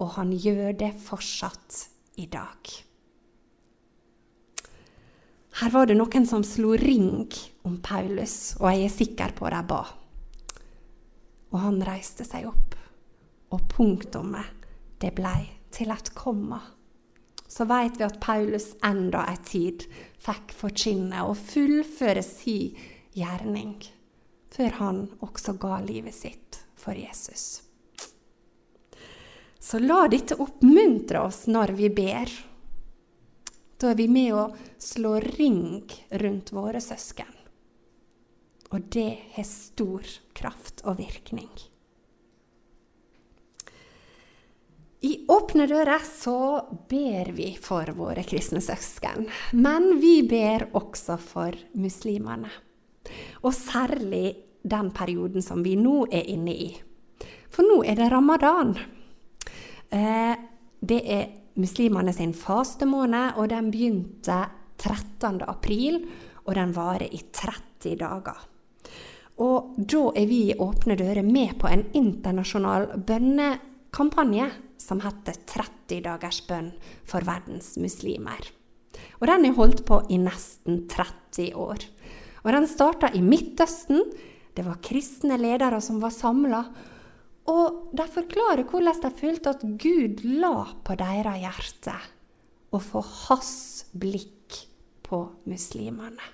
og 0.00 0.14
han 0.16 0.32
gjør 0.32 0.76
det 0.78 0.92
fortsatt 1.04 1.82
i 2.20 2.28
dag. 2.32 2.76
Her 5.56 5.72
var 5.72 5.88
det 5.88 5.96
noen 5.96 6.26
som 6.28 6.42
slo 6.44 6.74
ring 6.76 7.28
om 7.64 7.78
Paulus, 7.84 8.56
og 8.60 8.68
jeg 8.72 8.86
er 8.86 8.92
sikker 8.92 9.36
på 9.36 9.48
de 9.52 9.62
ba. 9.68 9.82
Og 11.52 11.58
han 11.62 11.80
reiste 11.84 12.26
seg 12.28 12.48
opp 12.50 12.76
og 13.54 13.62
punktummet, 13.72 14.55
det 15.06 15.14
blei 15.14 15.44
til 15.70 15.92
et 15.94 16.14
komma. 16.14 16.60
så 17.48 17.64
vet 17.64 17.94
vi 17.96 18.04
at 18.04 18.18
Paulus 18.20 18.72
enda 18.84 19.22
en 19.30 19.44
tid 19.46 19.84
fikk 20.20 20.50
forkynne 20.52 21.20
og 21.24 21.38
fullføre 21.38 22.22
si 22.26 22.74
gjerning, 23.14 23.78
før 24.50 24.74
han 24.80 24.98
også 25.22 25.54
ga 25.62 25.78
livet 25.86 26.14
sitt 26.14 26.58
for 26.74 26.98
Jesus. 26.98 27.62
Så 29.62 29.78
la 29.78 30.08
dette 30.10 30.36
oppmuntre 30.42 31.22
oss 31.22 31.46
når 31.46 31.72
vi 31.78 31.88
ber. 31.94 32.34
Da 33.78 33.92
er 33.92 33.98
vi 34.02 34.08
med 34.10 34.34
å 34.34 34.44
slå 34.82 35.16
ring 35.22 35.86
rundt 36.22 36.52
våre 36.52 36.82
søsken. 36.82 37.30
Og 38.74 38.90
det 38.92 39.08
har 39.38 39.48
stor 39.48 40.02
kraft 40.34 40.82
og 40.84 40.98
virkning. 40.98 41.50
I 45.06 45.24
Åpne 45.28 45.68
dører 45.70 46.02
så 46.02 46.38
ber 46.90 47.28
vi 47.36 47.52
for 47.62 47.86
våre 47.94 48.24
kristne 48.26 48.58
søsken, 48.64 49.28
men 49.54 50.00
vi 50.02 50.16
ber 50.26 50.64
også 50.74 51.14
for 51.22 51.54
muslimene. 51.78 52.50
Og 53.46 53.54
særlig 53.54 54.32
den 54.66 54.90
perioden 54.96 55.44
som 55.46 55.62
vi 55.62 55.76
nå 55.78 56.08
er 56.10 56.26
inne 56.32 56.56
i. 56.56 56.72
For 57.52 57.62
nå 57.68 57.84
er 57.86 58.00
det 58.00 58.10
ramadan. 58.10 58.74
Eh, 59.94 60.34
det 60.82 61.00
er 61.04 61.30
muslimene 61.54 62.10
sin 62.16 62.34
fastemåned, 62.34 63.38
og 63.38 63.52
den 63.54 63.70
begynte 63.70 64.42
13. 64.74 65.44
april, 65.46 66.02
og 66.48 66.54
den 66.58 66.74
varer 66.74 67.06
i 67.06 67.22
30 67.30 67.94
dager. 68.02 68.42
Og 69.38 69.76
da 69.78 70.06
er 70.16 70.26
vi 70.26 70.46
i 70.50 70.58
Åpne 70.58 70.98
dører 70.98 71.22
med 71.22 71.60
på 71.60 71.70
en 71.70 71.86
internasjonal 71.94 72.96
bønnekampanje 73.06 74.50
som 74.86 75.02
heter 75.02 75.38
30 75.50 76.04
dagers 76.06 76.40
bønn 76.46 76.70
for 77.08 77.26
verdens 77.26 77.74
muslimer. 77.82 78.40
Og 79.20 79.28
den 79.30 79.48
er 79.48 79.56
holdt 79.56 79.84
på 79.88 80.00
i 80.12 80.18
nesten 80.20 80.84
30 80.90 81.56
år. 81.58 81.86
Og 82.44 82.52
den 82.54 82.68
starta 82.70 83.10
i 83.14 83.22
Midtøsten. 83.24 84.04
Det 84.54 84.64
var 84.64 84.82
kristne 84.84 85.38
ledere 85.40 85.80
som 85.84 85.98
var 86.02 86.14
samla. 86.14 86.62
Og 87.50 87.90
de 87.96 88.06
forklarer 88.10 88.66
hvordan 88.66 89.02
de 89.02 89.10
følte 89.18 89.52
at 89.52 89.66
Gud 89.82 90.22
la 90.26 90.68
på 90.86 90.96
deres 90.98 91.42
hjerte 91.42 91.96
å 92.74 92.80
få 92.82 93.02
hans 93.26 93.86
blikk 93.94 94.62
på 95.06 95.20
muslimene. 95.46 96.32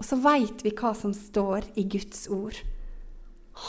Og 0.00 0.06
så 0.06 0.18
veit 0.20 0.64
vi 0.66 0.74
hva 0.74 0.90
som 0.98 1.14
står 1.16 1.70
i 1.80 1.86
Guds 1.88 2.26
ord. 2.32 2.58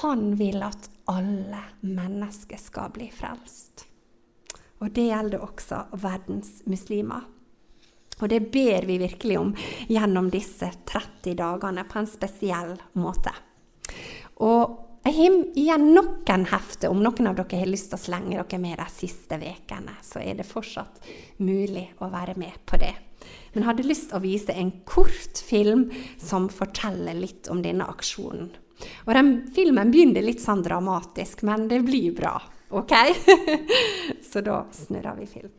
Han 0.02 0.34
vil 0.40 0.64
at 0.66 0.90
alle 1.12 1.62
mennesker 1.82 2.60
skal 2.60 2.92
bli 2.96 3.10
frelst. 3.14 3.86
Og 4.84 4.92
det 4.92 5.08
gjelder 5.10 5.44
også 5.46 5.86
verdens 6.02 6.60
muslimer. 6.70 7.24
Og 8.22 8.30
det 8.32 8.46
ber 8.52 8.88
vi 8.88 8.98
virkelig 9.02 9.38
om 9.40 9.52
gjennom 9.92 10.30
disse 10.32 10.70
30 10.88 11.36
dagene 11.40 11.84
på 11.88 12.00
en 12.00 12.10
spesiell 12.10 12.76
måte. 12.96 13.34
Og 14.44 14.82
jeg 15.06 15.18
har 15.20 15.36
igjen 15.54 15.92
noen 15.94 16.46
hefter. 16.50 16.90
Om 16.90 17.04
noen 17.06 17.30
av 17.30 17.36
dere 17.38 17.60
har 17.62 17.70
lyst 17.70 17.92
til 17.92 18.00
å 18.00 18.06
slenge 18.08 18.40
dere 18.40 18.62
med 18.62 18.80
de 18.82 18.88
siste 18.90 19.38
ukene, 19.38 19.94
så 20.02 20.24
er 20.24 20.40
det 20.40 20.48
fortsatt 20.50 21.04
mulig 21.38 21.92
å 22.02 22.10
være 22.10 22.34
med 22.42 22.58
på 22.66 22.80
det. 22.82 22.94
Men 23.54 23.62
jeg 23.62 23.70
hadde 23.70 23.86
lyst 23.86 24.10
til 24.10 24.18
å 24.18 24.24
vise 24.24 24.56
en 24.56 24.72
kort 24.90 25.42
film 25.46 25.88
som 26.18 26.50
forteller 26.50 27.18
litt 27.18 27.52
om 27.54 27.62
denne 27.62 27.86
aksjonen. 27.90 28.50
Og 29.06 29.14
den 29.18 29.34
filmen 29.56 29.92
begynner 29.94 30.26
litt 30.26 30.44
sånn 30.44 30.64
dramatisk, 30.66 31.46
men 31.48 31.68
det 31.72 31.82
blir 31.88 32.16
bra. 32.16 32.36
OK? 32.76 32.96
Så 34.32 34.42
da 34.46 34.66
snurrer 34.74 35.16
vi 35.20 35.30
film. 35.30 35.54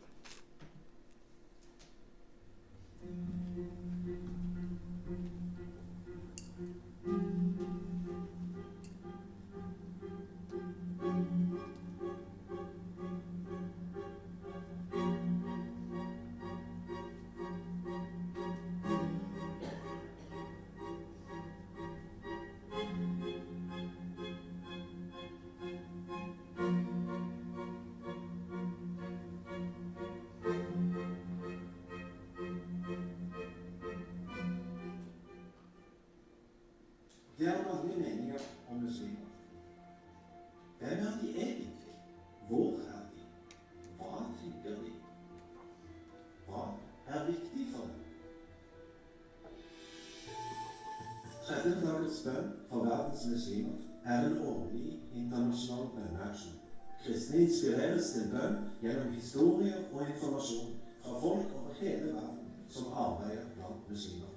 Gjennom 58.81 59.13
historier 59.13 59.83
og 59.93 60.09
informasjon 60.09 60.75
fra 61.01 61.19
folk 61.21 61.53
over 61.59 61.73
hele 61.79 62.13
verden 62.13 62.47
som 62.69 62.93
arbeider 62.93 63.45
blant 63.55 63.89
muslimer. 63.89 64.33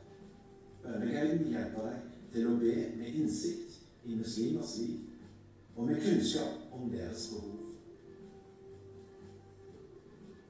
Bønneguiden 0.83 1.47
hjelper 1.53 1.89
deg 1.89 2.05
til 2.33 2.49
å 2.49 2.59
be 2.61 2.75
med 2.97 3.17
innsikt 3.23 3.81
i 4.05 4.17
muslimers 4.17 4.77
liv 4.81 5.77
og 5.77 5.87
med 5.87 6.01
kunnskap 6.05 6.73
om 6.73 6.91
deres 6.91 7.29
behov. 7.35 7.57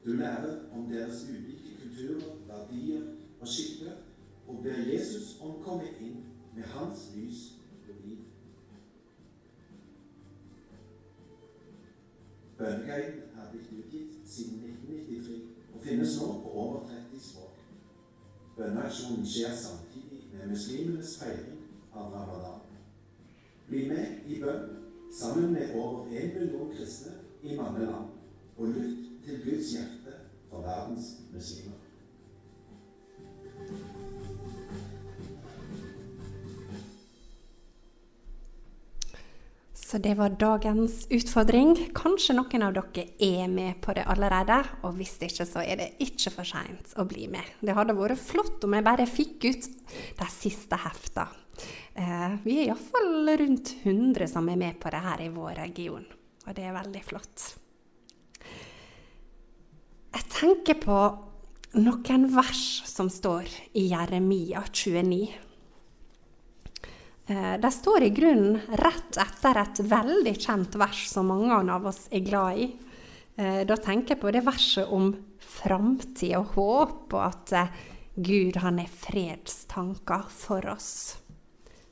Du 0.04 0.12
lærer 0.16 0.58
om 0.72 0.86
deres 0.88 1.26
ulike 1.28 1.76
kulturer, 1.82 2.36
verdier 2.48 3.02
og 3.40 3.48
skikker, 3.48 3.92
og 4.48 4.62
ber 4.62 4.78
Jesus 4.92 5.36
om 5.40 5.56
å 5.56 5.62
komme 5.64 5.90
inn 6.00 6.22
med 6.56 6.64
hans 6.74 7.10
lys 7.14 7.42
Bønneguiden 12.60 13.20
er 13.40 13.50
blitt 13.50 13.72
utgitt 13.72 14.16
siden 14.28 14.58
1993 14.64 15.42
og 15.74 15.80
finnes 15.82 16.16
nå 16.20 16.26
på 16.42 16.50
over 16.62 16.82
30 16.88 17.22
språk. 17.28 17.62
Bønneaksjonen 18.56 19.24
skjer 19.26 19.54
samtidig 19.56 20.26
med 20.32 20.52
muslimenes 20.52 21.14
feiring 21.22 21.62
av 21.92 22.12
ramadan. 22.12 22.60
Bli 23.68 23.86
med 23.88 24.28
i 24.28 24.42
bønn 24.42 24.68
sammen 25.20 25.52
med 25.52 25.72
over 25.74 26.12
1 26.12 26.36
million 26.36 26.72
kristne 26.76 27.12
i 27.42 27.56
mange 27.56 27.86
land, 27.86 28.12
og 28.56 28.76
lytt 28.76 29.24
til 29.24 29.40
Guds 29.44 29.72
hjerte 29.72 30.18
for 30.50 30.60
verdens 30.60 31.14
muslimer. 31.32 31.80
Så 39.90 39.98
det 39.98 40.12
var 40.14 40.30
dagens 40.38 41.08
utfordring. 41.10 41.72
Kanskje 41.98 42.36
noen 42.36 42.62
av 42.62 42.76
dere 42.76 43.08
er 43.26 43.48
med 43.50 43.80
på 43.82 43.90
det 43.96 44.04
allerede. 44.06 44.60
Og 44.86 44.94
hvis 45.00 45.16
ikke, 45.26 45.42
så 45.48 45.64
er 45.64 45.80
det 45.80 45.88
ikke 46.04 46.30
for 46.30 46.46
seint 46.46 46.92
å 46.94 47.02
bli 47.10 47.26
med. 47.32 47.48
Det 47.58 47.74
hadde 47.74 47.96
vært 47.98 48.22
flott 48.22 48.62
om 48.68 48.76
jeg 48.76 48.86
bare 48.86 49.08
fikk 49.10 49.48
ut 49.48 49.66
de 50.20 50.28
siste 50.30 50.78
hefta. 50.78 51.26
Eh, 51.98 52.38
vi 52.44 52.60
er 52.60 52.68
iallfall 52.68 53.34
rundt 53.42 53.74
100 53.82 54.30
som 54.30 54.46
er 54.54 54.62
med 54.62 54.78
på 54.78 54.94
det 54.94 55.02
her 55.08 55.26
i 55.26 55.28
vår 55.34 55.58
region. 55.58 56.06
Og 56.46 56.54
det 56.54 56.68
er 56.70 56.78
veldig 56.78 57.04
flott. 57.10 57.50
Jeg 60.14 60.32
tenker 60.38 60.78
på 60.86 61.02
noen 61.82 62.30
vers 62.30 62.64
som 62.86 63.10
står 63.10 63.50
i 63.74 63.88
Jeremia 63.90 64.62
29. 64.70 65.49
Eh, 67.30 67.60
det 67.60 67.70
står 67.70 68.02
i 68.02 68.10
grunnen 68.10 68.60
rett 68.68 69.16
etter 69.22 69.58
et 69.60 69.80
veldig 69.86 70.32
kjent 70.34 70.74
vers 70.80 71.04
som 71.06 71.28
mange 71.30 71.54
av 71.62 71.84
oss 71.86 72.08
er 72.10 72.24
glad 72.26 72.58
i. 72.58 72.64
Eh, 73.38 73.60
da 73.62 73.76
tenker 73.78 74.16
jeg 74.16 74.22
på 74.24 74.32
det 74.34 74.42
verset 74.42 74.90
om 74.90 75.12
framtid 75.38 76.34
og 76.40 76.56
håp, 76.56 77.04
og 77.14 77.22
at 77.22 77.52
eh, 77.54 77.76
Gud 78.18 78.58
han 78.64 78.80
er 78.82 78.90
fredstanker 78.90 80.24
for 80.34 80.66
oss. 80.72 80.90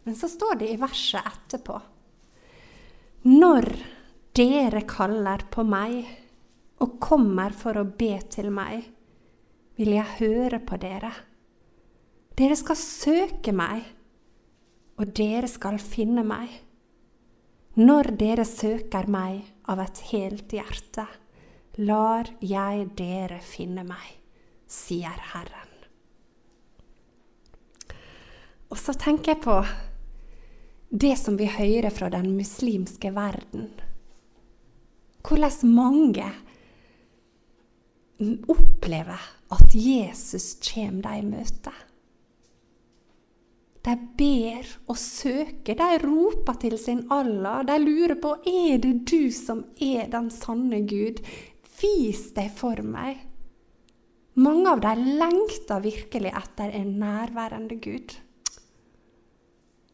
Men 0.03 0.17
så 0.19 0.27
står 0.33 0.59
det 0.59 0.73
i 0.73 0.81
verset 0.81 1.23
etterpå 1.23 1.77
Når 3.29 3.69
dere 4.35 4.83
kaller 4.91 5.45
på 5.53 5.63
meg 5.63 6.01
og 6.83 6.99
kommer 7.03 7.55
for 7.55 7.79
å 7.79 7.87
be 7.87 8.17
til 8.31 8.51
meg, 8.55 8.83
vil 9.79 9.95
jeg 9.95 10.17
høre 10.19 10.59
på 10.67 10.79
dere. 10.83 11.13
Dere 12.35 12.59
skal 12.59 12.79
søke 12.79 13.55
meg 13.55 13.87
og 14.99 15.15
dere 15.15 15.49
skal 15.51 15.79
finne 15.83 16.25
meg. 16.27 16.51
Når 17.79 18.13
dere 18.19 18.45
søker 18.49 19.07
meg 19.11 19.45
av 19.71 19.81
et 19.85 20.01
helt 20.11 20.53
hjerte, 20.53 21.07
lar 21.79 22.27
jeg 22.43 22.89
dere 22.99 23.39
finne 23.45 23.85
meg, 23.87 24.09
sier 24.67 25.15
Herren. 25.33 25.77
Og 28.69 28.77
så 28.77 28.93
tenker 28.99 29.33
jeg 29.37 29.45
på 29.47 29.61
det 30.91 31.15
som 31.21 31.39
vi 31.39 31.47
hører 31.49 31.93
fra 31.95 32.11
den 32.13 32.33
muslimske 32.37 33.13
verden. 33.15 33.71
Hvordan 35.23 35.73
mange 35.73 36.27
opplever 38.51 39.21
at 39.55 39.75
Jesus 39.75 40.57
kommer 40.65 41.03
dem 41.07 41.33
i 41.33 41.37
møte. 41.37 41.73
De 43.89 43.95
ber 44.19 44.67
og 44.91 44.99
søker, 45.01 45.79
de 45.79 46.01
roper 46.03 46.59
til 46.61 46.77
sin 46.81 47.07
Allah. 47.15 47.63
De 47.65 47.79
lurer 47.81 48.19
på 48.21 48.35
er 48.45 48.77
det 48.83 49.07
du 49.09 49.31
som 49.33 49.63
er 49.81 50.11
den 50.13 50.29
sanne 50.35 50.83
Gud. 50.85 51.23
Vis 51.79 52.27
deg 52.37 52.51
for 52.53 52.83
meg. 52.85 53.23
Mange 54.39 54.75
av 54.75 54.83
dem 54.85 55.07
lengter 55.19 55.81
virkelig 55.83 56.35
etter 56.37 56.75
en 56.77 56.93
nærværende 57.01 57.79
Gud. 57.81 58.13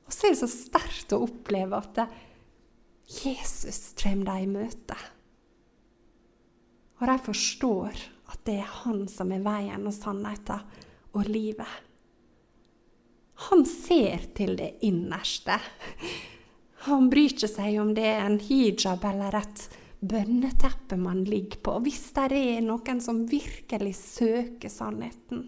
Og 0.04 0.12
så 0.12 0.26
er 0.26 0.34
det 0.34 0.42
så 0.42 0.50
sterkt 0.50 1.14
å 1.14 1.22
oppleve 1.28 1.78
at 1.78 2.02
Jesus 3.22 3.94
kommer 4.00 4.32
dem 4.32 4.42
i 4.42 4.52
møte. 4.58 4.98
Og 6.98 7.06
de 7.08 7.18
forstår 7.30 8.04
at 8.32 8.44
det 8.48 8.58
er 8.58 8.76
han 8.82 9.06
som 9.12 9.30
er 9.32 9.44
veien 9.44 9.86
og 9.86 9.94
sannheten 9.94 10.66
og 11.14 11.28
livet. 11.30 11.83
Han 13.48 13.64
ser 13.68 14.28
til 14.36 14.56
det 14.56 14.76
innerste. 14.86 15.58
Han 16.88 17.08
bryr 17.12 17.32
ikke 17.32 17.48
seg 17.48 17.78
om 17.80 17.94
det 17.96 18.06
er 18.10 18.22
en 18.26 18.38
hijab 18.40 19.04
eller 19.08 19.36
et 19.40 19.66
bønneteppe 20.04 20.96
man 21.00 21.22
ligger 21.24 21.60
på. 21.64 21.76
Hvis 21.84 22.10
det 22.16 22.38
er 22.38 22.64
noen 22.64 23.00
som 23.04 23.24
virkelig 23.28 23.94
søker 24.00 24.72
sannheten, 24.72 25.46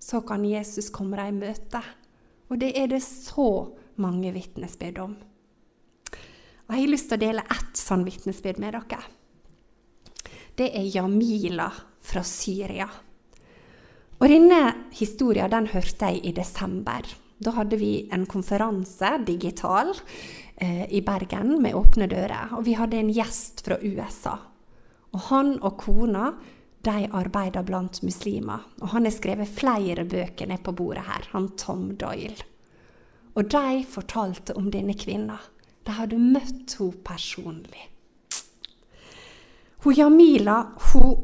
så 0.00 0.22
kan 0.24 0.44
Jesus 0.48 0.88
komme 0.92 1.18
dem 1.20 1.42
i 1.42 1.48
møte. 1.48 1.82
Og 2.50 2.60
det 2.60 2.72
er 2.78 2.88
det 2.90 3.02
så 3.04 3.70
mange 4.00 4.32
vitnesbyrd 4.34 5.02
om. 5.04 5.16
Og 6.70 6.74
Jeg 6.76 6.84
har 6.86 6.92
lyst 6.92 7.10
til 7.10 7.18
å 7.18 7.24
dele 7.24 7.44
ett 7.50 7.78
sånn 7.78 8.06
vitnesbyrd 8.06 8.60
med 8.62 8.76
dere. 8.78 9.02
Det 10.56 10.68
er 10.76 10.88
Jamila 10.88 11.68
fra 12.04 12.22
Syria. 12.26 12.88
Og 14.20 14.28
denne 14.28 14.60
historien 14.92 15.48
den 15.50 15.70
hørte 15.72 16.10
jeg 16.10 16.20
i 16.28 16.32
desember. 16.36 17.06
Da 17.40 17.54
hadde 17.56 17.78
vi 17.80 18.04
en 18.12 18.26
konferanse, 18.28 19.14
digital, 19.24 19.94
eh, 20.56 20.84
i 20.92 21.00
Bergen 21.00 21.56
med 21.62 21.74
åpne 21.74 22.06
dører. 22.06 22.52
Og 22.52 22.66
vi 22.66 22.76
hadde 22.76 22.98
en 23.00 23.12
gjest 23.12 23.64
fra 23.64 23.78
USA. 23.80 24.36
Og 25.12 25.20
han 25.30 25.56
og 25.62 25.78
kona 25.80 26.34
de 26.84 27.08
arbeider 27.12 27.64
blant 27.64 28.02
muslimer. 28.02 28.60
Og 28.80 28.92
han 28.92 29.08
har 29.08 29.14
skrevet 29.16 29.48
flere 29.48 30.04
bøker 30.04 30.46
ned 30.46 30.62
på 30.64 30.72
bordet 30.76 31.04
her, 31.08 31.28
han 31.32 31.48
Tom 31.56 31.96
Doyle. 31.96 32.44
Og 33.34 33.48
de 33.48 33.84
fortalte 33.88 34.56
om 34.56 34.70
denne 34.70 34.94
kvinna. 34.94 35.38
De 35.86 35.96
hadde 35.96 36.18
møtt 36.20 36.76
henne 36.78 37.04
personlig. 37.04 37.86
Hun 39.80 39.96
Jamila 39.96 40.58
hun 40.92 41.16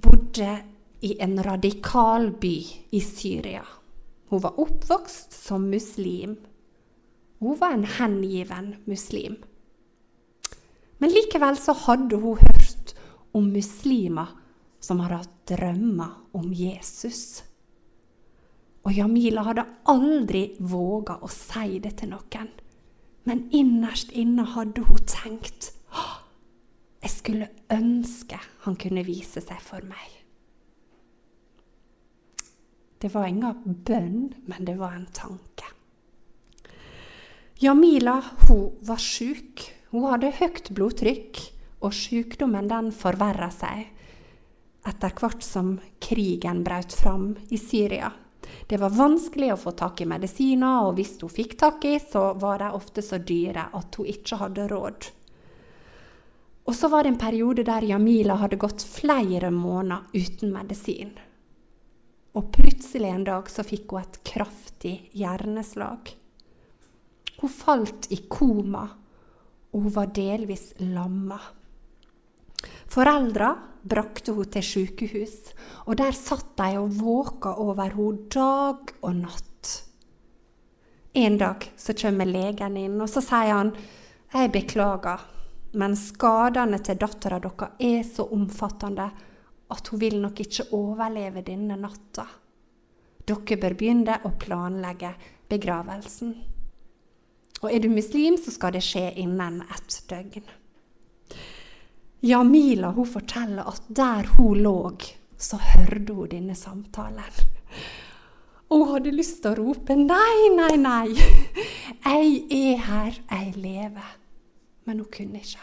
bodde 0.00 0.62
i 1.00 1.14
en 1.22 1.42
radikal 1.42 2.30
by 2.40 2.56
i 2.90 3.00
Syria. 3.00 3.64
Hun 4.28 4.42
var 4.42 4.60
oppvokst 4.60 5.32
som 5.32 5.68
muslim. 5.70 6.36
Hun 7.38 7.58
var 7.58 7.72
en 7.72 7.84
hengiven 7.84 8.74
muslim. 8.84 9.36
Men 10.98 11.14
likevel 11.14 11.56
så 11.56 11.72
hadde 11.86 12.16
hun 12.16 12.40
hørt 12.42 12.94
om 13.32 13.52
muslimer 13.54 14.34
som 14.80 15.00
hadde 15.00 15.22
hatt 15.22 15.36
drømmer 15.48 16.16
om 16.36 16.52
Jesus. 16.52 17.42
Og 18.82 18.94
Jamila 18.96 19.44
hadde 19.46 19.66
aldri 19.90 20.44
våga 20.58 21.20
å 21.22 21.30
si 21.32 21.78
det 21.82 21.98
til 22.00 22.12
noen. 22.14 22.50
Men 23.28 23.46
innerst 23.54 24.10
inne 24.16 24.46
hadde 24.56 24.86
hun 24.88 25.04
tenkt 25.06 25.72
jeg 26.98 27.10
skulle 27.14 27.48
ønske 27.72 28.38
han 28.64 28.76
kunne 28.80 29.04
vise 29.06 29.40
seg 29.40 29.60
for 29.62 29.84
meg. 29.86 30.17
Det 32.98 33.12
var 33.14 33.28
ingen 33.30 33.76
bønn, 33.86 34.32
men 34.46 34.64
det 34.64 34.74
var 34.78 34.96
en 34.96 35.06
tanke. 35.14 35.66
Jamila 37.58 38.22
hun 38.48 38.78
var 38.86 39.00
syk. 39.02 39.64
Hun 39.90 40.04
hadde 40.10 40.34
høyt 40.38 40.70
blodtrykk, 40.74 41.38
og 41.80 41.94
sykdommen 41.94 42.68
den 42.70 42.90
forverra 42.94 43.48
seg 43.54 43.86
etter 44.88 45.12
hvert 45.20 45.44
som 45.44 45.76
krigen 46.02 46.62
brøt 46.64 46.94
fram 46.96 47.32
i 47.50 47.58
Syria. 47.60 48.10
Det 48.66 48.78
var 48.80 48.94
vanskelig 48.96 49.52
å 49.52 49.60
få 49.60 49.74
tak 49.76 50.00
i 50.00 50.08
medisiner, 50.08 50.88
og 50.88 50.96
hvis 50.96 51.16
hun 51.20 51.32
fikk 51.32 51.56
tak 51.60 51.84
i, 51.84 51.98
så 52.00 52.32
var 52.40 52.62
de 52.62 52.72
ofte 52.76 53.04
så 53.04 53.18
dyre 53.20 53.68
at 53.76 53.98
hun 53.98 54.08
ikke 54.08 54.38
hadde 54.42 54.68
råd. 54.72 55.08
Og 56.68 56.76
så 56.76 56.88
var 56.92 57.04
det 57.04 57.14
en 57.14 57.20
periode 57.20 57.64
der 57.64 57.86
Jamila 57.88 58.36
hadde 58.42 58.60
gått 58.60 58.84
flere 58.84 59.50
måneder 59.52 60.08
uten 60.12 60.52
medisin. 60.52 61.14
Og 62.36 62.50
plutselig 62.54 63.10
en 63.10 63.24
dag 63.26 63.48
så 63.50 63.64
fikk 63.66 63.94
hun 63.94 64.04
et 64.04 64.18
kraftig 64.26 64.96
hjerneslag. 65.16 66.12
Hun 67.38 67.52
falt 67.52 68.10
i 68.12 68.20
koma, 68.28 68.84
og 69.72 69.86
hun 69.86 69.94
var 69.94 70.12
delvis 70.14 70.72
lamma. 70.82 71.38
Foreldra 72.88 73.52
brakte 73.88 74.34
hun 74.34 74.48
til 74.52 74.64
sykehus, 74.64 75.36
og 75.86 75.98
der 76.00 76.16
satt 76.16 76.56
de 76.58 76.78
og 76.80 76.96
våka 76.98 77.54
over 77.62 77.94
henne 77.94 78.26
dag 78.32 78.94
og 79.02 79.14
natt. 79.22 79.74
En 81.18 81.38
dag 81.38 81.64
så 81.76 81.94
kommer 81.96 82.28
legen 82.28 82.76
inn, 82.76 83.00
og 83.00 83.08
så 83.10 83.22
sier 83.24 83.54
han 83.54 83.72
jeg 84.32 84.52
beklager, 84.52 85.22
men 85.80 85.96
skadene 85.96 86.80
til 86.84 86.98
dattera 87.00 87.38
deres 87.40 87.80
er 87.80 88.02
så 88.04 88.26
omfattende 88.34 89.08
at 89.74 89.88
hun 89.92 90.00
vil 90.00 90.20
nok 90.20 90.40
ikke 90.40 90.70
overleve 90.76 91.42
denne 91.46 91.76
natta. 91.80 92.24
Dere 93.28 93.58
bør 93.60 93.76
begynne 93.76 94.20
å 94.24 94.32
planlegge 94.40 95.12
begravelsen. 95.50 96.32
Og 97.58 97.68
er 97.72 97.82
du 97.82 97.88
muslim, 97.90 98.38
så 98.40 98.54
skal 98.54 98.76
det 98.76 98.84
skje 98.86 99.10
innen 99.20 99.60
ett 99.66 100.00
døgn. 100.08 100.46
Jamila 102.24 102.92
hun 102.96 103.06
forteller 103.06 103.68
at 103.68 103.88
der 103.94 104.28
hun 104.36 104.62
lå, 104.64 104.78
så 105.38 105.58
hørte 105.62 106.14
hun 106.14 106.30
denne 106.32 106.56
samtalen. 106.58 107.42
Og 108.68 108.84
hun 108.84 108.94
hadde 108.94 109.14
lyst 109.14 109.42
til 109.42 109.54
å 109.54 109.58
rope 109.62 109.96
'nei, 109.96 110.48
nei, 110.56 110.74
nei'. 110.76 111.16
Jeg 112.08 112.44
er 112.52 112.76
her, 112.84 113.12
jeg 113.30 113.52
lever. 113.56 114.10
Men 114.84 115.00
hun 115.00 115.08
kunne 115.12 115.40
ikke. 115.40 115.60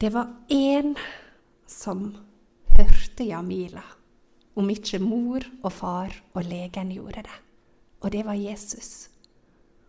Det 0.00 0.10
var 0.10 0.34
én 0.48 0.96
som 1.66 2.16
hørte 2.64 3.24
Jamila, 3.24 3.82
om 4.54 4.68
ikke 4.70 5.00
mor 5.02 5.42
og 5.58 5.72
far 5.74 6.12
og 6.38 6.44
legen 6.46 6.92
gjorde 6.94 7.24
det. 7.26 7.38
Og 8.06 8.12
det 8.14 8.20
var 8.28 8.38
Jesus. 8.38 9.08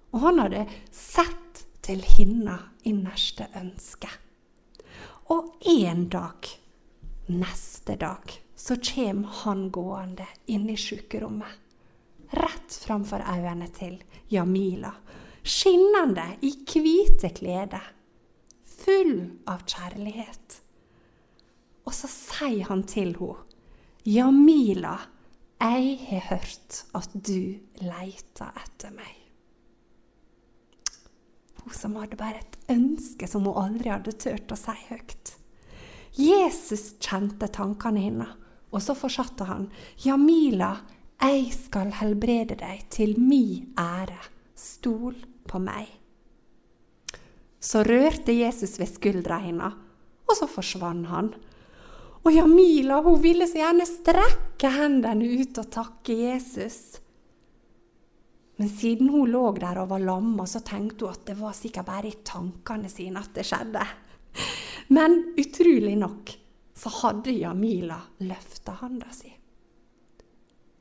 Og 0.09 0.23
han 0.23 0.41
hadde 0.41 0.63
sett 0.89 1.61
til 1.85 2.01
hennes 2.01 2.87
innerste 2.89 3.51
ønske. 3.61 4.09
Og 5.29 5.61
en 5.69 6.07
dag, 6.09 6.49
neste 7.29 7.99
dag, 8.01 8.33
så 8.57 8.79
kommer 8.81 9.37
han 9.43 9.67
gående 9.69 10.25
inn 10.49 10.65
i 10.73 10.77
sykerommet. 10.87 11.53
Rett 12.33 12.81
framfor 12.81 13.21
øynene 13.29 13.69
til 13.77 14.01
Jamila, 14.33 14.95
skinnende 15.45 16.31
i 16.41 16.55
hvite 16.65 17.29
klede, 17.37 17.85
full 18.89 19.13
av 19.49 19.61
kjærlighet. 19.69 20.57
Og 21.85 21.93
så 21.93 22.09
sier 22.09 22.65
han 22.71 22.83
til 22.89 23.13
henne, 23.19 23.45
Jamila, 24.09 24.97
jeg 25.59 25.95
har 26.07 26.27
hørt 26.31 26.83
at 26.97 27.13
du 27.13 27.59
leiter 27.83 28.53
etter 28.57 28.93
meg 28.95 29.19
hun 31.69 31.75
som 31.77 31.95
hadde 31.99 32.17
bare 32.17 32.41
et 32.41 32.57
ønske 32.73 33.27
som 33.29 33.45
hun 33.45 33.57
aldri 33.61 33.91
hadde 33.91 34.15
turt 34.17 34.51
å 34.51 34.57
si 34.57 34.75
høyt. 34.89 35.33
Jesus 36.17 36.95
kjente 37.03 37.49
tankene 37.53 38.01
hennes, 38.01 38.33
og 38.73 38.81
så 38.81 38.95
fortsatte 38.97 39.45
han. 39.49 39.67
Jamila, 40.01 40.75
jeg 41.21 41.49
skal 41.53 41.93
helbrede 41.99 42.57
deg 42.59 42.85
til 42.93 43.15
mi 43.21 43.65
ære. 43.77 44.17
Stol 44.57 45.15
på 45.49 45.61
meg. 45.61 45.98
Så 47.59 47.83
rørte 47.83 48.33
Jesus 48.35 48.77
ved 48.79 48.87
skuldra 48.87 49.41
hennes, 49.43 49.75
og 50.29 50.37
så 50.37 50.47
forsvant 50.47 51.09
han. 51.11 51.33
Og 52.23 52.31
Jamila 52.35 52.99
hun 53.03 53.19
ville 53.23 53.47
så 53.47 53.61
gjerne 53.61 53.87
strekke 53.87 54.71
hendene 54.75 55.27
ut 55.39 55.59
og 55.61 55.69
takke 55.71 56.15
Jesus. 56.15 56.99
Men 58.59 58.69
siden 58.71 59.09
hun 59.11 59.31
lå 59.31 59.45
der 59.55 59.79
og 59.83 59.91
var 59.93 60.03
lamma, 60.03 60.45
så 60.47 60.59
tenkte 60.67 61.07
hun 61.07 61.15
at 61.15 61.25
det 61.29 61.37
var 61.39 61.55
sikkert 61.55 61.87
bare 61.87 62.11
i 62.11 62.17
tankene 62.27 62.91
sine 62.91 63.21
at 63.23 63.31
det 63.35 63.47
skjedde. 63.47 63.85
Men 64.95 65.19
utrolig 65.39 65.95
nok 65.99 66.33
så 66.79 66.91
hadde 67.01 67.35
Jamila 67.35 67.99
løfta 68.23 68.75
handa 68.81 69.11
si. 69.15 69.31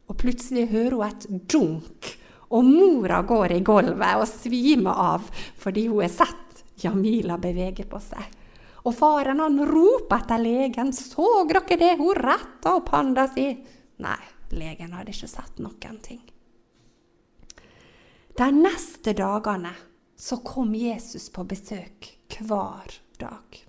Og 0.09 0.17
plutselig 0.19 0.69
hører 0.73 0.97
hun 0.97 1.07
et 1.07 1.49
dunk, 1.53 2.11
og 2.49 2.65
mora 2.65 3.21
går 3.29 3.59
i 3.59 3.63
gulvet 3.63 4.23
og 4.23 4.29
svimer 4.31 5.03
av 5.15 5.27
fordi 5.61 5.87
hun 5.91 6.01
har 6.03 6.15
sett 6.15 6.48
Jamila 6.79 7.39
beveger 7.39 7.89
på 7.91 8.01
seg. 8.03 8.25
Og 8.87 8.95
faren 8.95 9.41
han 9.43 9.59
roper 9.67 10.23
etter 10.23 10.39
legen. 10.39 10.93
'Så 10.93 11.45
dere 11.49 11.77
det?' 11.77 11.99
Hun 11.99 12.15
retta 12.15 12.77
opp 12.77 12.89
handa 12.89 13.29
si. 13.29 13.49
Nei, 13.99 14.23
legen 14.51 14.93
hadde 14.93 15.13
ikke 15.13 15.29
sett 15.29 15.59
noen 15.59 15.99
ting. 16.03 16.23
De 18.39 18.51
neste 18.55 19.13
dagene 19.13 19.75
så 20.17 20.37
kom 20.47 20.75
Jesus 20.75 21.29
på 21.31 21.45
besøk 21.45 22.13
hver 22.39 22.95
dag. 23.19 23.65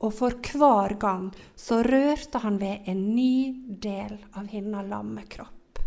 Og 0.00 0.14
for 0.16 0.32
hver 0.32 0.94
gang 1.00 1.28
så 1.56 1.82
rørte 1.84 2.40
han 2.40 2.56
ved 2.60 2.88
en 2.88 3.02
ny 3.14 3.52
del 3.82 4.16
av 4.32 4.48
hennes 4.48 4.88
lammekropp. 4.88 5.82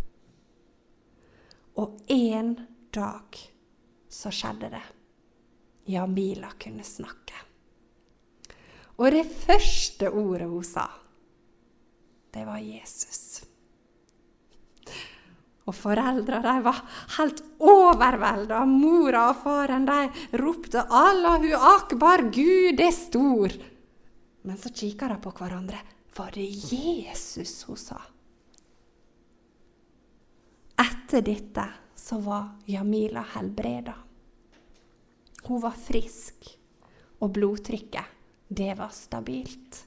Og 1.82 1.98
en 2.14 2.54
dag 2.94 3.40
så 4.10 4.30
skjedde 4.30 4.70
det. 4.76 4.84
Jamila 5.86 6.52
kunne 6.60 6.84
snakke. 6.84 7.40
Og 9.02 9.10
det 9.12 9.26
første 9.26 10.10
ordet 10.10 10.48
hun 10.48 10.64
sa, 10.64 10.86
det 12.34 12.46
var 12.46 12.62
Jesus. 12.62 13.44
Og 15.64 15.76
foreldra 15.76 16.42
de 16.44 16.54
var 16.66 16.80
helt 17.18 17.42
overvelda. 17.64 18.64
Mora 18.68 19.30
og 19.32 19.44
faren 19.46 19.86
de 19.88 20.00
ropte 20.42 20.82
'Allahu 20.84 21.54
akbar, 21.56 22.28
Gud 22.34 22.80
er 22.80 22.92
stor'. 22.92 23.62
Men 24.44 24.58
så 24.58 24.70
kikka 24.70 25.08
de 25.08 25.18
på 25.24 25.32
hverandre. 25.32 25.80
Var 26.16 26.32
det 26.36 26.50
Jesus 26.72 27.64
hun 27.64 27.78
sa? 27.78 28.02
Etter 30.78 31.22
dette 31.22 31.66
så 31.96 32.20
var 32.20 32.60
Jamila 32.66 33.24
helbreda. 33.36 33.94
Hun 35.48 35.62
var 35.64 35.76
frisk, 35.76 36.48
og 37.20 37.34
blodtrykket, 37.36 38.06
det 38.48 38.74
var 38.80 38.92
stabilt. 38.96 39.86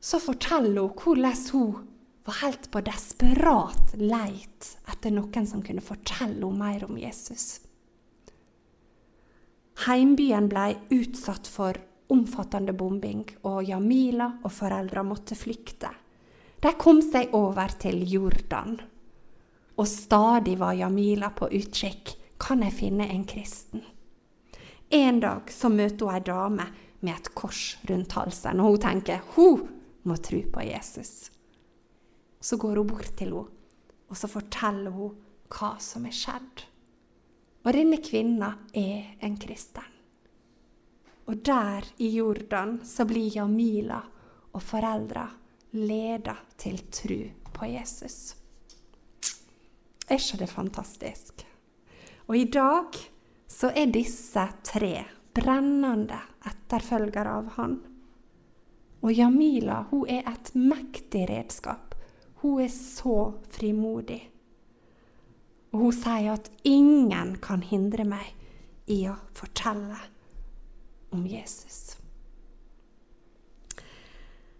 Så 0.00 0.20
forteller 0.22 0.80
hun 0.80 0.94
hvordan 0.94 1.44
hun 1.52 1.86
var 2.28 2.40
helt 2.42 2.68
på 2.70 2.82
desperat 2.84 3.94
leit 3.96 4.66
etter 4.90 5.14
noen 5.14 5.46
som 5.48 5.62
kunne 5.64 5.84
fortelle 5.84 6.36
henne 6.44 6.58
mer 6.60 6.84
om 6.86 6.98
Jesus. 7.00 7.60
Heimbyen 9.86 10.48
ble 10.50 10.74
utsatt 10.92 11.46
for 11.48 11.78
omfattende 12.12 12.74
bombing, 12.74 13.24
og 13.46 13.62
Jamila 13.68 14.32
og 14.42 14.52
foreldra 14.52 15.04
måtte 15.06 15.36
flykte. 15.38 15.90
De 16.58 16.72
kom 16.80 16.98
seg 17.04 17.34
over 17.36 17.70
til 17.78 18.00
Jordan. 18.10 18.78
Og 19.78 19.86
stadig 19.86 20.56
var 20.58 20.74
Jamila 20.74 21.30
på 21.30 21.46
utkikk. 21.54 22.16
Kan 22.38 22.62
jeg 22.62 22.76
finne 22.78 23.08
en 23.10 23.24
kristen? 23.26 23.82
En 24.90 25.20
dag 25.20 25.50
så 25.52 25.68
møter 25.68 26.06
hun 26.06 26.14
ei 26.14 26.24
dame 26.24 26.68
med 27.00 27.14
et 27.14 27.30
kors 27.36 27.76
rundt 27.90 28.14
halsen, 28.16 28.60
og 28.62 28.72
hun 28.72 28.82
tenker 28.82 29.24
hun 29.34 29.66
må 30.08 30.16
tro 30.22 30.40
på 30.52 30.64
Jesus. 30.64 31.30
Så 32.40 32.56
går 32.56 32.80
hun 32.80 32.88
bort 32.88 33.12
til 33.18 33.34
henne, 33.34 33.54
og 34.08 34.16
så 34.16 34.30
forteller 34.30 34.94
hun 34.94 35.16
hva 35.52 35.74
som 35.82 36.06
er 36.08 36.16
skjedd. 36.16 36.64
Og 37.66 37.74
denne 37.74 37.98
kvinna 38.00 38.54
er 38.72 39.18
en 39.24 39.36
kristen. 39.40 39.84
Og 41.28 41.42
der 41.44 41.84
i 42.00 42.08
Jordan 42.14 42.78
så 42.88 43.04
blir 43.04 43.34
Jamila 43.34 43.98
og 44.54 44.62
foreldra 44.64 45.26
leda 45.76 46.38
til 46.56 46.80
tru 46.88 47.18
på 47.52 47.68
Jesus. 47.68 48.32
Er 50.08 50.16
ikke 50.16 50.40
det 50.40 50.48
fantastisk? 50.48 51.47
Og 52.28 52.36
i 52.36 52.44
dag 52.52 52.96
så 53.48 53.70
er 53.72 53.88
disse 53.92 54.42
tre 54.66 54.92
brennende 55.34 56.18
etterfølgere 56.48 57.36
av 57.40 57.52
han. 57.56 57.78
Og 59.00 59.14
Jamila 59.14 59.84
hun 59.92 60.08
er 60.10 60.26
et 60.28 60.50
mektig 60.58 61.24
redskap. 61.30 61.94
Hun 62.42 62.60
er 62.62 62.72
så 62.72 63.32
frimodig. 63.54 64.20
Og 65.72 65.86
hun 65.86 65.96
sier 65.96 66.34
at 66.34 66.50
ingen 66.68 67.36
kan 67.44 67.64
hindre 67.64 68.04
meg 68.08 68.34
i 68.92 69.02
å 69.08 69.16
fortelle 69.36 69.98
om 71.16 71.24
Jesus. 71.28 71.96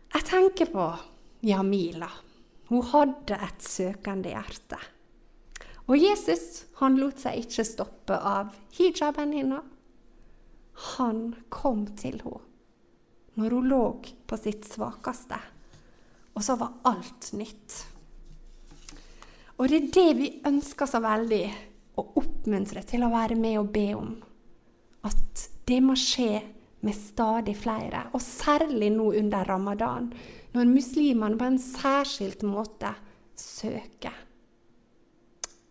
Jeg 0.09 0.25
tenker 0.25 0.73
på 0.73 0.87
Jamila. 1.45 2.09
Hun 2.69 2.85
hadde 2.93 3.37
et 3.45 3.65
søkende 3.65 4.33
hjerte. 4.33 4.81
Og 5.89 5.97
Jesus 5.97 6.67
han 6.83 6.99
lot 7.01 7.21
seg 7.23 7.41
ikke 7.43 7.65
stoppe 7.65 8.17
av 8.17 8.53
hijaben 8.77 9.33
hennes. 9.35 9.65
Han 10.95 11.33
kom 11.51 11.87
til 11.99 12.21
henne 12.23 12.45
når 13.39 13.55
hun 13.55 13.69
lå 13.71 13.85
på 14.27 14.37
sitt 14.39 14.65
svakeste. 14.67 15.37
Og 16.35 16.43
så 16.43 16.57
var 16.59 16.81
alt 16.91 17.29
nytt. 17.39 17.77
Og 19.59 19.71
det 19.71 19.79
er 19.79 19.93
det 19.95 20.09
vi 20.19 20.31
ønsker 20.47 20.91
så 20.91 20.99
veldig 21.03 21.45
å 21.99 22.05
oppmuntre 22.19 22.83
til 22.87 23.07
å 23.07 23.13
være 23.13 23.39
med 23.39 23.61
og 23.61 23.71
be 23.75 23.87
om. 23.95 24.11
At 25.07 25.45
det 25.71 25.79
må 25.87 25.95
skje 25.99 26.41
med 26.87 26.99
stadig 26.99 27.55
flere, 27.59 28.05
og 28.15 28.23
særlig 28.23 28.91
nå 28.95 29.13
under 29.19 29.47
ramadan, 29.47 30.11
når 30.55 30.71
muslimene 30.71 31.39
på 31.39 31.47
en 31.47 31.63
særskilt 31.63 32.43
måte 32.47 32.91
søker. 33.39 34.15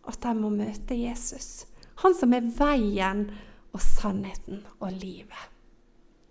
At 0.08 0.22
de 0.24 0.32
må 0.38 0.50
møte 0.52 0.96
Jesus, 0.96 1.66
han 2.02 2.14
som 2.16 2.32
er 2.32 2.46
veien 2.58 3.26
og 3.74 3.82
sannheten 3.84 4.62
og 4.80 4.92
livet. 4.96 5.42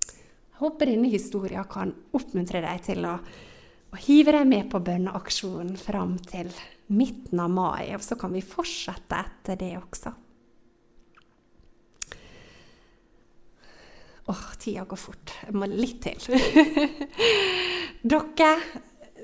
Jeg 0.08 0.64
håper 0.64 0.90
denne 0.90 1.12
historien 1.12 1.68
kan 1.70 1.94
oppmuntre 2.18 2.64
deg 2.64 2.82
til 2.88 3.06
å, 3.06 3.14
å 3.94 4.00
hive 4.02 4.34
deg 4.34 4.48
med 4.50 4.72
på 4.72 4.82
bønneaksjonen 4.82 5.76
fram 5.78 6.16
til 6.26 6.50
midten 6.98 7.44
av 7.44 7.52
mai, 7.54 7.94
og 7.94 8.02
så 8.02 8.18
kan 8.18 8.34
vi 8.34 8.42
fortsette 8.42 9.20
etter 9.22 9.60
det 9.60 9.76
også. 9.78 10.14
Åh, 14.28 14.48
tida 14.60 14.84
går 14.84 15.00
fort. 15.00 15.32
Jeg 15.46 15.56
må 15.56 15.70
litt 15.72 16.02
til. 16.04 16.42
Dere, 18.12 18.50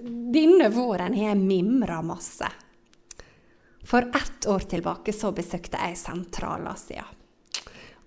denne 0.03 0.69
våren 0.71 1.17
har 1.17 1.33
jeg 1.33 1.41
mimra 1.41 1.97
masse. 2.05 2.47
For 3.83 4.07
ett 4.15 4.47
år 4.47 4.63
tilbake 4.71 5.13
så 5.13 5.33
besøkte 5.35 5.81
jeg 5.81 5.99
Sentral-Asia. 5.99 7.03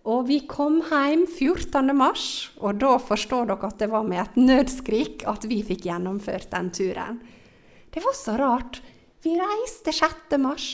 Og 0.07 0.29
vi 0.29 0.39
kom 0.47 0.79
hjem 0.87 1.25
14. 1.27 1.91
mars, 1.97 2.27
og 2.63 2.79
da 2.79 2.95
forstår 3.03 3.49
dere 3.51 3.69
at 3.69 3.81
det 3.83 3.91
var 3.91 4.07
med 4.07 4.23
et 4.23 4.37
nødskrik 4.39 5.25
at 5.27 5.49
vi 5.51 5.65
fikk 5.67 5.89
gjennomført 5.89 6.47
den 6.53 6.71
turen. 6.71 7.19
Det 7.91 8.05
var 8.05 8.15
så 8.15 8.37
rart. 8.39 8.81
Vi 9.25 9.35
reiste 9.41 9.93
6. 9.93 10.37
mars. 10.39 10.69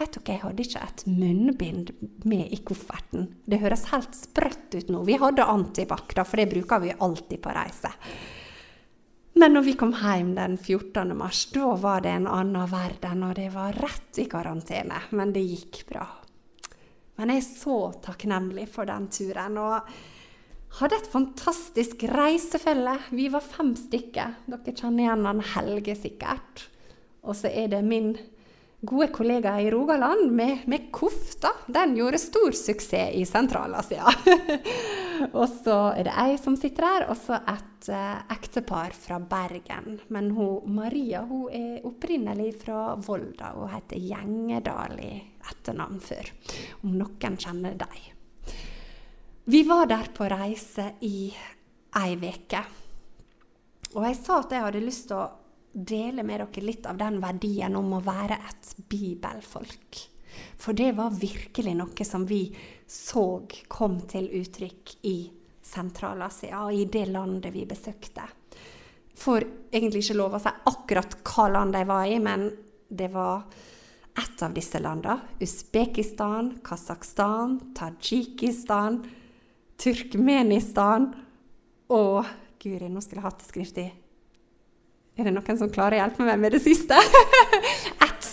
Vet 0.00 0.16
dere, 0.16 0.32
Jeg 0.32 0.40
hadde 0.40 0.64
ikke 0.64 0.80
et 0.86 1.02
munnbind 1.06 1.90
med 2.24 2.48
i 2.48 2.62
kofferten. 2.64 3.28
Det 3.44 3.60
høres 3.60 3.84
helt 3.92 4.16
sprøtt 4.16 4.72
ut 4.72 4.88
nå. 4.88 5.04
Vi 5.04 5.18
hadde 5.20 5.44
antibac, 5.44 6.14
for 6.24 6.40
det 6.40 6.48
bruker 6.48 6.80
vi 6.80 6.96
alltid 6.96 7.42
på 7.44 7.52
reise. 7.52 7.92
Men 9.38 9.54
når 9.54 9.62
vi 9.68 9.74
kom 9.78 9.92
hjem 9.94 10.32
den 10.34 10.56
14. 10.58 11.14
mars, 11.16 11.44
da 11.54 11.74
var 11.78 12.02
det 12.04 12.14
en 12.16 12.26
annen 12.28 12.70
verden, 12.70 13.22
og 13.24 13.36
det 13.38 13.50
var 13.54 13.76
rett 13.78 14.18
i 14.18 14.26
karantene. 14.30 14.98
Men 15.14 15.34
det 15.34 15.44
gikk 15.46 15.84
bra. 15.88 16.06
Men 17.20 17.34
jeg 17.34 17.42
er 17.42 17.46
så 17.46 17.76
takknemlig 18.02 18.66
for 18.72 18.88
den 18.90 19.06
turen. 19.12 19.58
Og 19.60 19.92
hadde 20.80 20.98
et 20.98 21.12
fantastisk 21.12 22.04
reisefelle. 22.10 22.96
Vi 23.14 23.28
var 23.32 23.44
fem 23.44 23.74
stykker. 23.78 24.36
Dere 24.50 24.74
kjenner 24.74 25.06
igjen 25.06 25.26
han 25.28 25.46
Helge 25.54 25.96
sikkert. 25.98 26.66
Og 27.22 27.36
så 27.36 27.52
er 27.52 27.70
det 27.74 27.82
min 27.86 28.14
gode 28.80 29.08
kollegaer 29.08 29.60
i 29.60 29.70
Rogaland 29.70 30.30
med, 30.32 30.58
med 30.66 30.92
kofta. 30.92 31.48
Den 31.66 31.96
gjorde 31.96 32.18
stor 32.18 32.52
suksess 32.52 33.14
i 33.14 33.24
Sentral-Asia. 33.28 34.08
og 35.38 35.48
så 35.48 35.76
er 35.92 36.06
det 36.08 36.14
ei 36.22 36.38
som 36.40 36.56
sitter 36.56 36.86
her, 36.88 37.08
og 37.12 37.18
så 37.20 37.38
et 37.38 37.90
eh, 37.92 38.22
ektepar 38.32 38.96
fra 38.96 39.20
Bergen. 39.20 40.00
Men 40.08 40.30
hun, 40.36 40.64
Maria 40.80 41.22
hun 41.28 41.50
er 41.52 41.84
opprinnelig 41.86 42.54
fra 42.62 42.94
Volda. 42.96 43.52
Hun 43.58 43.72
heter 43.74 44.00
Gjengedal 44.00 44.96
i 45.04 45.12
etternavn 45.50 46.00
før, 46.04 46.32
om 46.84 46.96
noen 46.96 47.36
kjenner 47.40 47.76
dem. 47.80 48.00
Vi 49.50 49.64
var 49.66 49.88
der 49.90 50.08
på 50.14 50.28
reise 50.30 50.92
i 51.04 51.30
ei 51.98 52.14
uke. 52.14 52.64
Og 53.90 54.04
jeg 54.06 54.16
sa 54.20 54.38
at 54.38 54.52
jeg 54.54 54.62
hadde 54.62 54.82
lyst 54.84 55.08
til 55.10 55.18
å 55.18 55.39
dele 55.72 56.22
med 56.26 56.40
dere 56.40 56.64
litt 56.64 56.86
av 56.86 56.98
den 56.98 57.20
verdien 57.22 57.76
om 57.78 57.92
å 57.96 58.04
være 58.04 58.38
et 58.48 58.72
bibelfolk. 58.90 60.00
For 60.60 60.76
det 60.76 60.92
var 60.98 61.14
virkelig 61.14 61.74
noe 61.76 62.06
som 62.06 62.26
vi 62.26 62.44
så 62.86 63.42
kom 63.68 64.00
til 64.10 64.28
uttrykk 64.40 64.96
i 65.06 65.16
Sentral-Asia, 65.70 66.64
i 66.72 66.86
det 66.90 67.06
landet 67.10 67.54
vi 67.54 67.66
besøkte. 67.68 68.24
Får 69.20 69.44
egentlig 69.70 70.04
ikke 70.04 70.18
lov 70.18 70.38
å 70.38 70.42
si 70.42 70.52
akkurat 70.70 71.18
hva 71.28 71.48
land 71.52 71.76
de 71.76 71.84
var 71.86 72.06
i, 72.08 72.18
men 72.22 72.48
det 72.88 73.10
var 73.12 73.44
ett 74.18 74.42
av 74.42 74.54
disse 74.56 74.80
landene. 74.82 75.36
Usbekistan, 75.40 76.56
Kasakhstan, 76.64 77.58
Tadsjikistan, 77.76 79.02
Turkmenistan 79.80 81.10
og 81.94 82.24
Guri, 82.60 82.90
nå 82.90 83.00
skulle 83.00 83.22
jeg 83.22 83.28
hatt 83.28 83.42
det 83.42 83.48
skriftlig. 83.48 83.90
Er 85.20 85.26
det 85.28 85.34
noen 85.36 85.58
som 85.60 85.68
klarer 85.68 85.98
å 85.98 86.00
hjelpe 86.00 86.24
meg 86.24 86.38
med 86.40 86.54
det 86.56 86.62
siste? 86.64 86.96
Ett. 88.06 88.28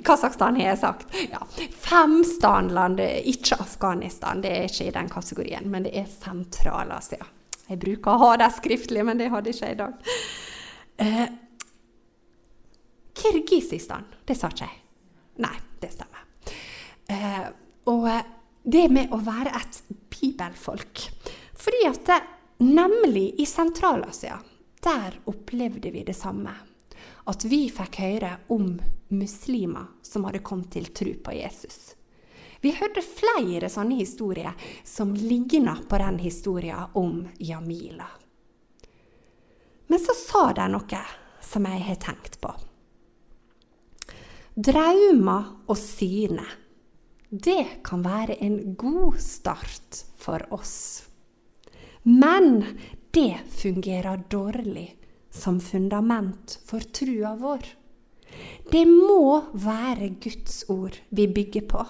Kasakhstan 0.00 0.56
har 0.56 0.70
jeg 0.70 0.78
sagt. 0.80 1.10
Ja. 1.28 1.42
Fem 1.76 2.22
stanland, 2.24 3.02
ikke 3.28 3.58
Afghanistan. 3.60 4.40
Det 4.40 4.54
er 4.54 4.70
ikke 4.70 4.86
i 4.88 4.94
den 4.94 5.10
kategorien, 5.12 5.66
men 5.68 5.84
det 5.84 5.92
er 6.00 6.08
Sentral-Asia. 6.08 7.26
Jeg 7.66 7.82
bruker 7.82 8.14
å 8.14 8.22
ha 8.22 8.30
det 8.40 8.48
skriftlig, 8.56 9.04
men 9.04 9.20
det 9.20 9.28
hadde 9.34 9.52
ikke 9.52 9.68
jeg 9.68 9.76
i 9.76 9.80
dag. 9.82 10.14
Eh, 11.04 11.26
Kirgisistan, 13.20 14.08
det 14.24 14.38
sa 14.40 14.48
ikke 14.48 14.70
jeg. 14.70 14.80
Nei, 15.44 15.56
det 15.84 15.92
stemmer. 15.92 16.24
Eh, 17.12 17.46
og 17.92 18.08
det 18.64 18.86
med 18.88 19.12
å 19.12 19.20
være 19.24 19.52
et 19.58 19.80
bibelfolk 20.12 21.00
Fordi 21.58 21.80
at 21.88 22.02
det, 22.06 22.18
nemlig 22.62 23.34
i 23.42 23.46
Sentral-Asia, 23.48 24.38
der 24.82 25.20
opplevde 25.30 25.90
vi 25.90 26.04
det 26.04 26.16
samme. 26.16 26.52
At 27.28 27.44
vi 27.44 27.66
fikk 27.72 28.00
høre 28.02 28.32
om 28.52 28.74
muslimer 29.12 29.86
som 30.02 30.24
hadde 30.28 30.44
kommet 30.44 30.72
til 30.74 30.90
tro 30.94 31.14
på 31.24 31.34
Jesus. 31.36 31.94
Vi 32.60 32.74
hørte 32.76 33.02
flere 33.04 33.70
sånne 33.72 33.96
historier 34.02 34.56
som 34.84 35.14
ligna 35.16 35.78
på 35.88 36.00
den 36.00 36.18
historien 36.20 36.92
om 36.94 37.22
Jamila. 37.38 38.08
Men 39.88 39.98
så 39.98 40.14
sa 40.14 40.42
de 40.54 40.66
noe 40.70 41.04
som 41.40 41.66
jeg 41.66 41.86
har 41.86 42.00
tenkt 42.04 42.36
på. 42.42 42.52
Drømmer 44.54 45.48
og 45.70 45.78
syner, 45.78 46.50
det 47.30 47.82
kan 47.86 48.04
være 48.04 48.36
en 48.44 48.74
god 48.76 49.16
start 49.22 50.04
for 50.20 50.44
oss. 50.52 51.06
Men 52.02 52.64
det 53.10 53.36
fungerer 53.50 54.22
dårlig 54.30 54.96
som 55.30 55.60
fundament 55.60 56.58
for 56.66 56.80
trua 56.80 57.34
vår. 57.38 57.64
Det 58.70 58.84
må 58.86 59.50
være 59.52 60.12
Guds 60.22 60.64
ord 60.70 61.00
vi 61.10 61.26
bygger 61.26 61.66
på. 61.70 61.82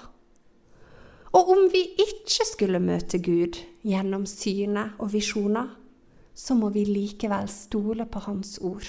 Og 1.36 1.50
om 1.52 1.66
vi 1.72 1.82
ikke 2.02 2.46
skulle 2.48 2.80
møte 2.82 3.20
Gud 3.22 3.60
gjennom 3.86 4.24
syne 4.26 4.90
og 4.98 5.12
visjoner, 5.12 5.68
så 6.34 6.56
må 6.56 6.70
vi 6.72 6.86
likevel 6.88 7.50
stole 7.52 8.06
på 8.08 8.22
Hans 8.24 8.56
ord. 8.64 8.88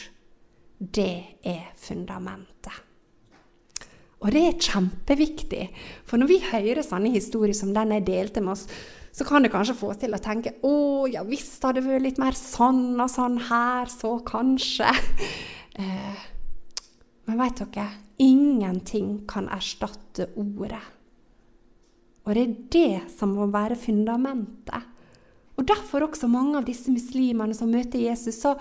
Det 0.79 1.43
er 1.43 1.67
fundamentet. 1.77 2.79
Og 4.21 4.31
det 4.33 4.41
er 4.45 4.57
kjempeviktig, 4.61 5.67
for 6.05 6.21
når 6.21 6.29
vi 6.29 6.41
hører 6.45 6.85
sånne 6.85 7.11
historier 7.13 7.57
som 7.57 7.73
den 7.73 7.93
jeg 7.95 8.05
delte 8.07 8.43
med 8.45 8.53
oss, 8.53 8.67
så 9.11 9.27
kan 9.27 9.43
det 9.43 9.51
kanskje 9.51 9.75
få 9.75 9.91
oss 9.91 9.99
til 10.01 10.15
å 10.15 10.21
tenke 10.23 10.55
å 10.67 11.07
ja 11.11 11.23
visst 11.27 11.63
hadde 11.67 11.83
vært 11.83 12.05
litt 12.05 12.21
mer 12.21 12.37
sånn 12.37 12.95
og 12.95 13.09
sånn 13.11 13.39
her, 13.49 13.91
så 13.91 14.17
kanskje. 14.25 14.91
Eh, 15.71 16.23
men 17.23 17.37
veit 17.39 17.61
dere, 17.61 17.85
ingenting 18.19 19.21
kan 19.23 19.45
erstatte 19.55 20.25
ordet. 20.35 20.81
Og 22.25 22.35
det 22.35 22.41
er 22.43 22.57
det 22.75 23.13
som 23.15 23.31
må 23.37 23.47
være 23.53 23.77
fundamentet. 23.79 24.89
Og 25.55 25.63
derfor 25.69 26.09
også 26.09 26.27
mange 26.27 26.59
av 26.59 26.67
disse 26.67 26.91
muslimene 26.91 27.55
som 27.55 27.71
møter 27.71 28.03
Jesus, 28.03 28.41
så 28.43 28.57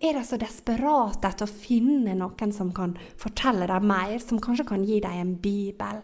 er 0.00 0.16
de 0.16 0.24
så 0.26 0.38
desperate 0.40 1.28
etter 1.28 1.44
å 1.44 1.58
finne 1.60 2.16
noen 2.18 2.52
som 2.56 2.72
kan 2.76 2.96
fortelle 3.20 3.68
dem 3.70 3.88
mer, 3.88 4.16
som 4.22 4.40
kanskje 4.42 4.68
kan 4.72 4.84
gi 4.88 5.00
dem 5.04 5.20
en 5.20 5.34
bibel, 5.44 6.00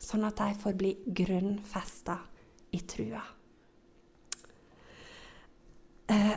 sånn 0.00 0.28
at 0.28 0.40
de 0.40 0.52
får 0.60 0.76
bli 0.80 0.94
grunnfesta 1.16 2.18
i 2.76 2.84
trua. 2.88 3.24
Eh, 6.10 6.34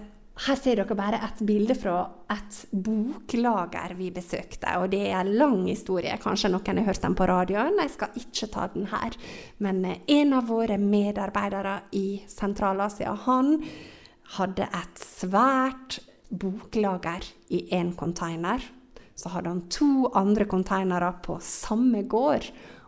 her 0.48 0.56
ser 0.60 0.78
dere 0.78 0.96
bare 0.96 1.18
et 1.26 1.40
bilde 1.48 1.74
fra 1.76 1.96
et 2.30 2.60
boklager 2.72 3.96
vi 3.98 4.12
besøkte. 4.14 4.78
og 4.78 4.92
Det 4.92 5.08
er 5.10 5.20
en 5.20 5.34
lang 5.34 5.68
historie. 5.68 6.14
Kanskje 6.22 6.52
noen 6.54 6.78
har 6.78 6.86
hørt 6.86 7.02
den 7.02 7.16
på 7.16 7.28
radioen. 7.28 7.80
Jeg 7.82 7.90
skal 7.90 8.20
ikke 8.22 8.52
ta 8.54 8.68
den 8.74 8.86
her. 8.86 9.18
Men 9.60 9.84
eh, 9.86 9.98
en 10.08 10.34
av 10.34 10.48
våre 10.48 10.78
medarbeidere 10.78 11.82
i 11.92 12.22
Sentral-Asia 12.28 13.16
han 13.26 13.58
hadde 14.38 14.68
et 14.68 15.02
svært 15.02 16.00
boklager 16.30 17.26
i 17.50 17.68
én 17.74 17.96
container. 17.96 18.62
Så 19.18 19.32
hadde 19.34 19.50
han 19.50 19.68
to 19.74 20.12
andre 20.14 20.46
containere 20.46 21.16
på 21.26 21.40
samme 21.42 22.04
gård, 22.04 22.46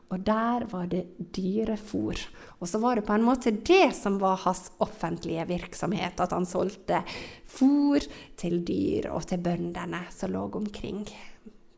og 0.09 0.19
der 0.25 0.65
var 0.71 0.87
det 0.89 1.05
dyrefôr. 1.37 2.17
Og 2.59 2.69
så 2.69 2.79
var 2.81 2.95
det 2.95 3.05
på 3.05 3.13
en 3.13 3.25
måte 3.25 3.51
det 3.51 3.93
som 3.95 4.17
var 4.19 4.41
hans 4.41 4.71
offentlige 4.81 5.45
virksomhet, 5.45 6.19
at 6.19 6.33
han 6.33 6.45
solgte 6.49 7.03
fôr 7.45 8.01
til 8.37 8.63
dyr 8.65 9.11
og 9.13 9.27
til 9.29 9.43
bøndene 9.45 10.07
som 10.09 10.33
lå 10.33 10.47
omkring 10.57 11.05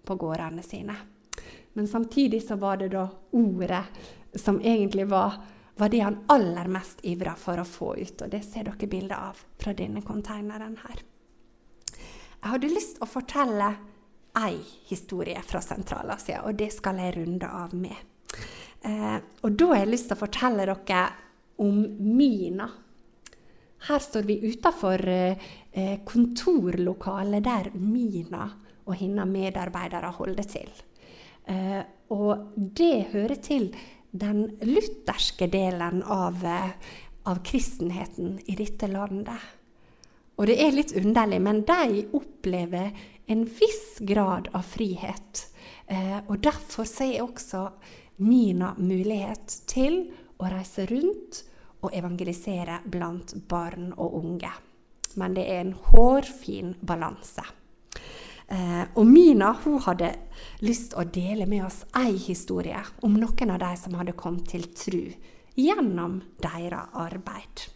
på 0.08 0.16
gårdene 0.16 0.64
sine. 0.64 0.96
Men 1.74 1.88
samtidig 1.88 2.44
så 2.48 2.56
var 2.56 2.78
det 2.78 2.94
da 2.96 3.08
ordet 3.32 3.84
som 4.36 4.62
egentlig 4.62 5.10
var, 5.12 5.36
var 5.76 5.90
det 5.90 6.00
han 6.00 6.24
aller 6.32 6.68
mest 6.72 7.04
ivra 7.04 7.36
for 7.36 7.60
å 7.60 7.68
få 7.68 7.96
ut. 8.00 8.22
Og 8.22 8.32
det 8.32 8.44
ser 8.48 8.68
dere 8.68 8.92
bilde 8.92 9.16
av 9.16 9.40
fra 9.60 9.74
denne 9.76 10.04
konteineren 10.08 10.78
her. 10.86 11.04
Jeg 12.42 12.50
hadde 12.56 12.72
lyst 12.72 12.96
til 12.96 13.06
å 13.06 13.12
fortelle 13.12 13.74
ei 14.40 14.56
historie 14.88 15.42
fra 15.44 15.60
Sentral-Asia, 15.62 16.46
og 16.48 16.56
det 16.58 16.72
skal 16.74 17.04
jeg 17.04 17.18
runde 17.20 17.52
av 17.52 17.76
med. 17.76 18.11
Eh, 18.82 19.18
og 19.44 19.58
da 19.58 19.72
har 19.74 19.84
jeg 19.84 19.92
lyst 19.94 20.10
til 20.10 20.18
å 20.18 20.24
fortelle 20.24 20.66
dere 20.70 21.04
om 21.62 21.82
Mina. 22.00 22.68
Her 23.88 24.02
står 24.02 24.26
vi 24.30 24.40
utafor 24.46 25.02
eh, 25.10 25.98
kontorlokalet 26.06 27.46
der 27.46 27.72
Mina 27.78 28.46
og 28.86 28.98
hennes 28.98 29.30
medarbeidere 29.30 30.12
holder 30.18 30.50
til. 30.50 30.70
Eh, 31.50 31.82
og 32.14 32.52
det 32.56 33.12
hører 33.14 33.40
til 33.42 33.72
den 34.12 34.44
lutherske 34.62 35.48
delen 35.48 36.04
av, 36.04 36.44
eh, 36.46 36.72
av 37.26 37.42
kristenheten 37.44 38.40
i 38.46 38.56
dette 38.56 38.88
landet. 38.88 39.40
Og 40.38 40.48
det 40.48 40.58
er 40.60 40.72
litt 40.72 40.94
underlig, 40.98 41.42
men 41.42 41.62
de 41.62 42.06
opplever 42.18 42.92
en 43.28 43.46
viss 43.46 44.00
grad 44.00 44.50
av 44.54 44.64
frihet. 44.66 45.48
Eh, 45.88 46.20
og 46.28 46.42
derfor 46.42 46.88
er 47.04 47.22
også 47.22 47.70
Mina 48.22 48.74
mulighet 48.78 49.62
til 49.70 50.04
å 50.42 50.50
reise 50.52 50.86
rundt 50.90 51.42
og 51.82 51.96
evangelisere 51.98 52.82
blant 52.86 53.34
barn 53.50 53.92
og 53.98 54.20
unge. 54.20 54.52
Men 55.18 55.34
det 55.36 55.48
er 55.50 55.64
en 55.64 55.74
hårfin 55.90 56.76
balanse. 56.86 57.44
Eh, 58.52 58.84
og 58.96 59.06
Mina 59.08 59.54
hun 59.64 59.80
hadde 59.86 60.12
lyst 60.66 60.92
til 60.92 61.02
å 61.02 61.08
dele 61.08 61.48
med 61.48 61.66
oss 61.66 61.84
ei 61.98 62.18
historie 62.20 62.80
om 63.06 63.16
noen 63.20 63.54
av 63.54 63.62
de 63.64 63.72
som 63.80 63.96
hadde 64.00 64.18
kommet 64.20 64.50
til 64.52 64.68
tru 64.76 65.04
gjennom 65.56 66.20
deres 66.44 66.92
arbeid. 67.00 67.68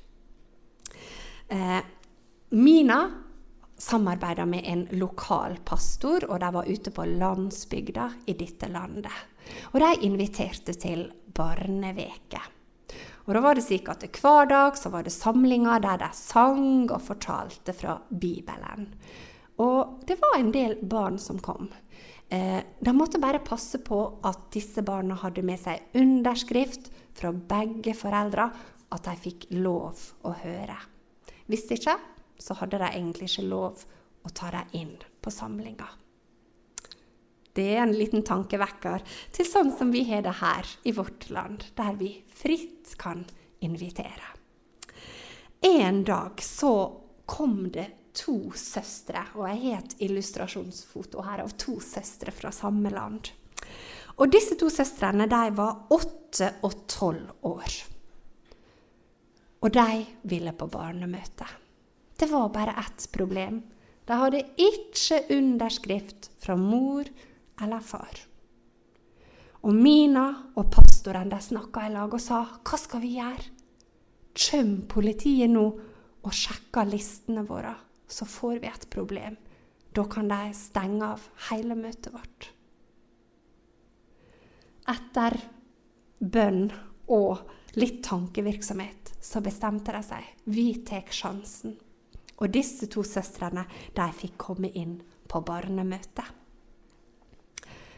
Eh, 1.48 1.82
Mina 2.56 3.00
samarbeida 3.78 4.46
med 4.46 4.64
en 4.66 4.88
lokal 5.00 5.58
pastor, 5.66 6.26
og 6.30 6.40
de 6.40 6.52
var 6.56 6.70
ute 6.70 6.92
på 6.92 7.06
landsbygda 7.06 8.10
i 8.26 8.36
dette 8.38 8.70
landet. 8.72 9.14
Og 9.74 9.80
de 9.84 9.92
inviterte 10.08 10.74
til 10.80 11.08
barneveke. 11.36 12.42
Og 13.26 13.34
da 13.34 13.42
var 13.42 13.58
det 13.58 13.66
slik 13.66 13.90
at 13.90 14.06
Hver 14.06 14.50
dag 14.50 14.78
så 14.78 14.92
var 14.94 15.04
det 15.04 15.14
samlinger 15.14 15.82
der 15.82 15.98
de 16.04 16.12
sang 16.14 16.86
og 16.92 17.02
fortalte 17.02 17.74
fra 17.74 17.98
Bibelen. 18.10 18.92
Og 19.58 20.06
det 20.06 20.20
var 20.22 20.38
en 20.38 20.52
del 20.54 20.78
barn 20.84 21.18
som 21.20 21.40
kom. 21.40 21.70
Eh, 22.30 22.62
de 22.80 22.94
måtte 22.94 23.22
bare 23.22 23.44
passe 23.46 23.80
på 23.86 24.00
at 24.26 24.50
disse 24.54 24.82
barna 24.86 25.18
hadde 25.22 25.46
med 25.46 25.62
seg 25.62 25.96
underskrift 25.98 26.92
fra 27.16 27.32
begge 27.32 27.96
foreldre, 27.98 28.50
at 28.94 29.08
de 29.08 29.16
fikk 29.18 29.48
lov 29.58 30.02
å 30.26 30.34
høre. 30.44 30.76
Hvis 31.50 31.66
ikke, 31.74 31.96
så 32.40 32.58
hadde 32.60 32.80
de 32.82 32.90
egentlig 32.90 33.30
ikke 33.32 33.48
lov 33.50 33.86
å 34.26 34.32
ta 34.34 34.52
dem 34.54 34.74
inn 34.78 34.96
på 35.22 35.34
samlinga. 35.34 35.88
Det 37.56 37.68
er 37.72 37.86
en 37.86 37.96
liten 37.96 38.26
tankevekker 38.28 39.04
til 39.36 39.48
sånn 39.48 39.72
som 39.78 39.94
vi 39.94 40.04
har 40.10 40.26
det 40.26 40.38
her 40.42 40.72
i 40.84 40.92
vårt 40.96 41.30
land, 41.32 41.64
der 41.78 41.96
vi 41.96 42.12
fritt 42.36 42.98
kan 43.00 43.24
invitere. 43.64 44.34
En 45.64 46.04
dag 46.04 46.42
så 46.44 46.74
kom 47.26 47.70
det 47.72 47.88
to 48.16 48.52
søstre, 48.60 49.24
og 49.36 49.48
jeg 49.50 49.62
har 49.64 49.82
et 49.82 49.96
illustrasjonsfoto 50.08 51.24
her 51.26 51.46
av 51.46 51.56
to 51.60 51.80
søstre 51.84 52.34
fra 52.36 52.52
samme 52.56 52.92
land. 52.92 53.32
Og 54.20 54.32
disse 54.32 54.56
to 54.60 54.70
søstrene 54.72 55.28
de 55.32 55.44
var 55.56 55.88
åtte 55.96 56.54
og 56.64 56.82
tolv 56.92 57.48
år. 57.48 57.78
Og 59.64 59.72
de 59.74 60.04
ville 60.30 60.54
på 60.56 60.68
barnemøte. 60.72 61.48
Det 62.16 62.30
var 62.32 62.50
bare 62.50 62.76
ett 62.80 63.12
problem. 63.12 63.62
De 64.06 64.14
hadde 64.14 64.44
ikke 64.62 65.24
underskrift 65.34 66.30
fra 66.40 66.56
mor 66.56 67.08
eller 67.62 67.80
far. 67.80 68.22
Og 69.66 69.74
Mina 69.74 70.28
og 70.54 70.70
pastoren 70.72 71.32
de 71.32 71.40
snakka 71.42 71.88
i 71.88 71.94
lag 71.96 72.14
og 72.14 72.22
sa 72.22 72.44
hva 72.46 72.78
skal 72.80 73.02
vi 73.02 73.16
gjøre? 73.18 73.52
Kjem 74.36 74.76
politiet 74.92 75.50
nå 75.50 75.64
og 76.26 76.34
sjekker 76.36 76.88
listene 76.90 77.46
våre, 77.48 77.72
så 78.08 78.28
får 78.30 78.60
vi 78.62 78.70
et 78.70 78.88
problem. 78.94 79.38
Da 79.96 80.04
kan 80.12 80.28
de 80.30 80.52
stenge 80.58 81.08
av 81.16 81.24
hele 81.50 81.78
møtet 81.80 82.12
vårt. 82.14 82.50
Etter 84.92 85.40
bønn 86.20 86.68
og 87.16 87.80
litt 87.80 88.04
tankevirksomhet 88.06 89.16
så 89.24 89.42
bestemte 89.42 89.96
de 89.96 90.04
seg. 90.06 90.28
Vi 90.46 90.68
tar 90.86 91.10
sjansen. 91.10 91.80
Og 92.42 92.52
disse 92.52 92.90
to 92.92 93.04
søstrene 93.08 93.64
de 93.96 94.08
fikk 94.16 94.36
komme 94.48 94.72
inn 94.76 94.98
på 95.32 95.42
barnemøtet. 95.46 96.26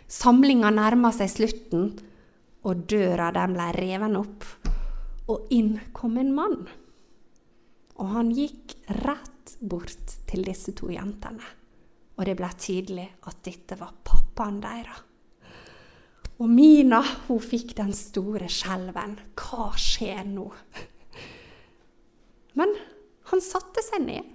Samlinga 0.07 0.69
nærma 0.71 1.11
seg 1.11 1.31
slutten, 1.31 1.89
og 2.67 2.85
døra 2.87 3.31
den 3.35 3.55
ble 3.57 3.67
reven 3.75 4.15
opp. 4.19 4.45
Og 5.27 5.49
inn 5.51 5.73
kom 5.95 6.15
en 6.21 6.33
mann. 6.35 6.61
Og 7.97 8.13
han 8.13 8.29
gikk 8.31 8.77
rett 9.03 9.57
bort 9.59 10.15
til 10.29 10.45
disse 10.47 10.71
to 10.77 10.91
jentene. 10.93 11.43
Og 12.17 12.25
det 12.25 12.37
ble 12.39 12.49
tydelig 12.57 13.07
at 13.29 13.41
dette 13.45 13.77
var 13.79 13.93
pappaen 14.05 14.61
deres. 14.63 15.03
Og 16.37 16.49
Mina 16.53 16.99
hun 17.27 17.41
fikk 17.41 17.73
den 17.79 17.93
store 17.97 18.47
skjelven. 18.51 19.15
Hva 19.37 19.71
skjer 19.81 20.21
nå? 20.29 20.45
Men 22.57 22.75
han 23.31 23.43
satte 23.43 23.83
seg 23.85 24.05
ned 24.05 24.33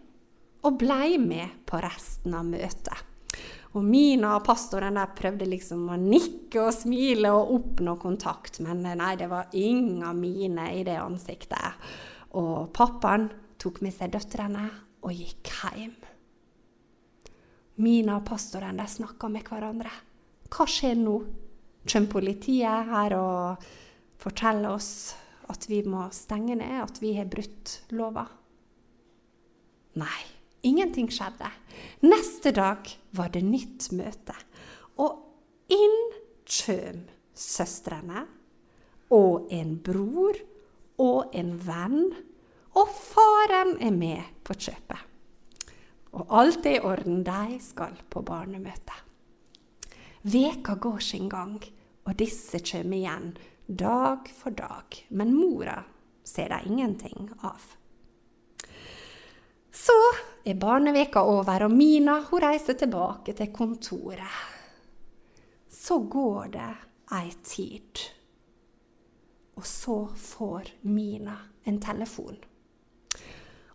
og 0.63 0.77
blei 0.79 1.17
med 1.19 1.65
på 1.67 1.81
resten 1.83 2.37
av 2.39 2.47
møtet. 2.47 3.09
Og 3.73 3.85
Mina 3.89 4.35
og 4.37 4.45
pastoren 4.45 4.99
der 4.99 5.15
prøvde 5.17 5.49
liksom 5.49 5.87
å 5.89 5.97
nikke 5.97 6.61
og 6.67 6.75
smile 6.77 7.31
og 7.33 7.55
oppnå 7.57 7.97
kontakt, 8.03 8.61
men 8.61 8.85
nei, 8.85 9.15
det 9.17 9.31
var 9.33 9.53
ingen 9.57 10.21
mine 10.21 10.69
i 10.77 10.83
det 10.85 10.99
ansiktet. 11.01 11.81
Og 12.37 12.69
pappaen 12.77 13.31
tok 13.61 13.81
med 13.85 13.95
seg 13.97 14.13
døtrene 14.13 14.67
og 15.03 15.17
gikk 15.17 15.55
hjem. 15.73 15.97
Mina 17.83 18.19
og 18.21 18.27
pastoren 18.29 18.77
de 18.79 18.87
snakka 18.87 19.31
med 19.33 19.49
hverandre. 19.49 19.91
Hva 20.53 20.69
skjer 20.69 20.99
nå? 21.01 21.17
Kommer 21.89 22.13
politiet 22.13 22.93
her 22.93 23.17
og 23.17 23.65
forteller 24.23 24.77
oss 24.77 24.93
at 25.51 25.65
vi 25.67 25.81
må 25.83 26.05
stenge 26.15 26.55
ned, 26.61 26.77
at 26.85 27.01
vi 27.03 27.17
har 27.17 27.27
brutt 27.33 27.81
lova? 27.97 28.29
Nei, 29.99 30.23
ingenting 30.65 31.11
skjedde. 31.13 31.51
Neste 32.07 32.53
dag 32.57 32.89
var 33.13 33.33
det 33.35 33.43
nytt 33.45 33.91
møte. 33.93 34.37
Og 35.01 35.73
inn 35.73 35.99
kjøm 36.49 37.05
søstrene 37.37 38.27
og 39.13 39.53
en 39.53 39.77
bror 39.85 40.39
og 41.03 41.35
en 41.37 41.55
venn. 41.67 42.13
Og 42.73 42.89
faren 42.97 43.77
er 43.85 43.93
med 43.93 44.31
på 44.47 44.57
kjøpet. 44.57 45.09
Og 46.13 46.29
alt 46.41 46.67
er 46.69 46.77
i 46.77 46.85
orden, 46.85 47.23
de 47.25 47.59
skal 47.65 47.97
på 48.13 48.21
barnemøte. 48.25 48.97
Veka 50.23 50.77
går 50.81 51.01
sin 51.03 51.29
gang, 51.33 51.57
og 52.05 52.19
disse 52.21 52.61
kommer 52.65 52.97
igjen 52.97 53.33
dag 53.67 54.29
for 54.37 54.55
dag. 54.57 54.99
Men 55.11 55.35
mora 55.35 55.81
ser 56.25 56.53
de 56.53 56.61
ingenting 56.69 57.31
av. 57.43 57.65
Så 59.73 59.97
er 60.45 60.59
barneveka 60.61 61.23
over, 61.25 61.65
og 61.65 61.73
Mina 61.73 62.19
hun 62.29 62.43
reiser 62.45 62.77
tilbake 62.77 63.33
til 63.37 63.53
kontoret. 63.55 64.41
Så 65.73 65.99
går 66.13 66.53
det 66.53 66.71
ei 67.17 67.33
tid, 67.45 68.03
og 69.57 69.67
så 69.67 69.97
får 70.17 70.75
Mina 70.89 71.37
en 71.65 71.81
telefon. 71.81 72.37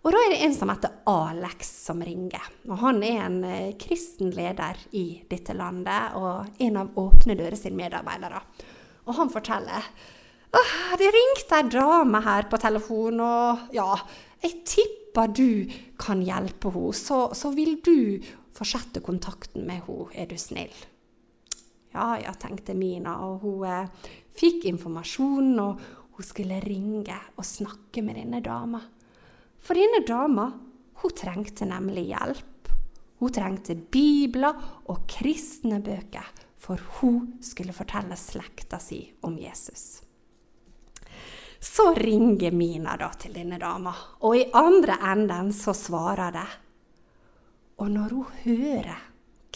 Og 0.06 0.14
da 0.14 0.20
er 0.24 0.32
det 0.32 0.43
en 0.45 0.54
som 0.56 0.70
heter 0.72 1.02
Alex 1.12 1.72
som 1.84 2.00
ringer. 2.06 2.45
Og 2.70 2.78
han 2.80 3.02
er 3.04 3.26
en 3.26 3.41
eh, 3.43 3.74
kristen 3.82 4.30
leder 4.32 4.78
i 4.95 5.24
dette 5.28 5.52
landet 5.58 6.16
og 6.16 6.62
en 6.64 6.78
av 6.80 7.02
Åpne 7.02 7.36
dører 7.36 7.58
sine 7.60 7.76
medarbeidere. 7.76 8.39
Og 9.04 9.18
han 9.18 9.34
forteller 9.34 9.89
Åh, 10.48 10.95
det 10.95 11.10
ringte 11.12 11.58
ei 11.58 11.68
dame 11.74 12.22
her 12.24 12.48
på 12.48 12.56
telefon, 12.62 13.20
og 13.20 13.74
ja, 13.76 13.98
jeg 14.45 14.62
tipper 14.64 15.07
du 15.26 15.65
kan 15.97 16.22
hjelpe 16.22 16.70
henne. 16.70 16.93
Så, 16.93 17.34
så 17.34 17.51
vil 17.55 17.80
du 17.82 18.22
fortsette 18.53 19.01
kontakten 19.05 19.65
med 19.65 19.82
henne, 19.88 20.11
er 20.13 20.30
du 20.30 20.38
snill? 20.38 20.74
Ja 21.95 22.18
ja, 22.22 22.34
tenkte 22.38 22.76
Mina, 22.78 23.15
og 23.26 23.41
hun 23.41 23.65
eh, 23.65 24.11
fikk 24.38 24.68
informasjon, 24.70 25.55
og 25.63 25.82
hun 26.18 26.26
skulle 26.26 26.59
ringe 26.61 27.18
og 27.38 27.45
snakke 27.45 28.03
med 28.05 28.20
denne 28.20 28.41
dama. 28.45 28.82
For 29.63 29.78
denne 29.78 30.03
dama 30.05 30.51
hun 31.01 31.13
trengte 31.18 31.65
nemlig 31.70 32.09
hjelp. 32.11 32.72
Hun 33.18 33.34
trengte 33.34 33.74
bibler 33.74 34.57
og 34.89 35.07
kristne 35.09 35.80
bøker, 35.82 36.26
for 36.57 36.82
hun 36.99 37.38
skulle 37.41 37.74
fortelle 37.74 38.18
slekta 38.18 38.78
si 38.82 39.01
om 39.26 39.38
Jesus. 39.41 40.07
Så 41.60 41.91
ringer 41.97 42.53
Mina 42.53 42.95
da 42.99 43.10
til 43.18 43.34
denne 43.36 43.60
dama, 43.62 43.93
og 44.22 44.38
i 44.38 44.47
andre 44.58 44.99
enden 45.12 45.51
så 45.55 45.74
svarer 45.76 46.34
det. 46.36 46.47
Og 47.82 47.89
når 47.93 48.14
hun 48.14 48.38
hører 48.43 49.03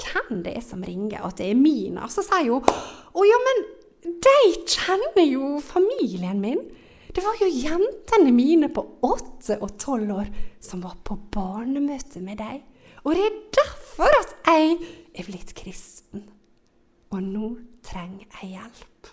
hvem 0.02 0.42
det 0.46 0.56
er 0.58 0.66
som 0.66 0.84
ringer, 0.86 1.22
at 1.26 1.38
det 1.38 1.52
er 1.52 1.60
Mina, 1.60 2.08
så 2.10 2.24
sier 2.26 2.50
hun 2.54 2.66
å 3.12 3.26
ja, 3.28 3.38
men 3.46 3.64
de 4.02 4.38
kjenner 4.66 5.26
jo 5.28 5.58
familien 5.62 6.42
min. 6.42 6.62
Det 7.12 7.24
var 7.26 7.38
jo 7.42 7.50
jentene 7.52 8.32
mine 8.34 8.70
på 8.72 8.84
åtte 9.04 9.58
og 9.60 9.76
tolv 9.82 10.14
år 10.16 10.30
som 10.64 10.82
var 10.86 10.96
på 11.06 11.18
barnemøte 11.34 12.22
med 12.24 12.40
deg. 12.40 12.62
Og 13.04 13.18
det 13.18 13.26
er 13.28 13.40
derfor 13.58 14.14
at 14.22 14.36
jeg 14.48 14.78
er 15.12 15.28
blitt 15.28 15.54
kristen. 15.58 16.30
Og 17.12 17.20
nå 17.26 17.56
trenger 17.84 18.30
jeg 18.40 18.56
hjelp. 18.56 19.12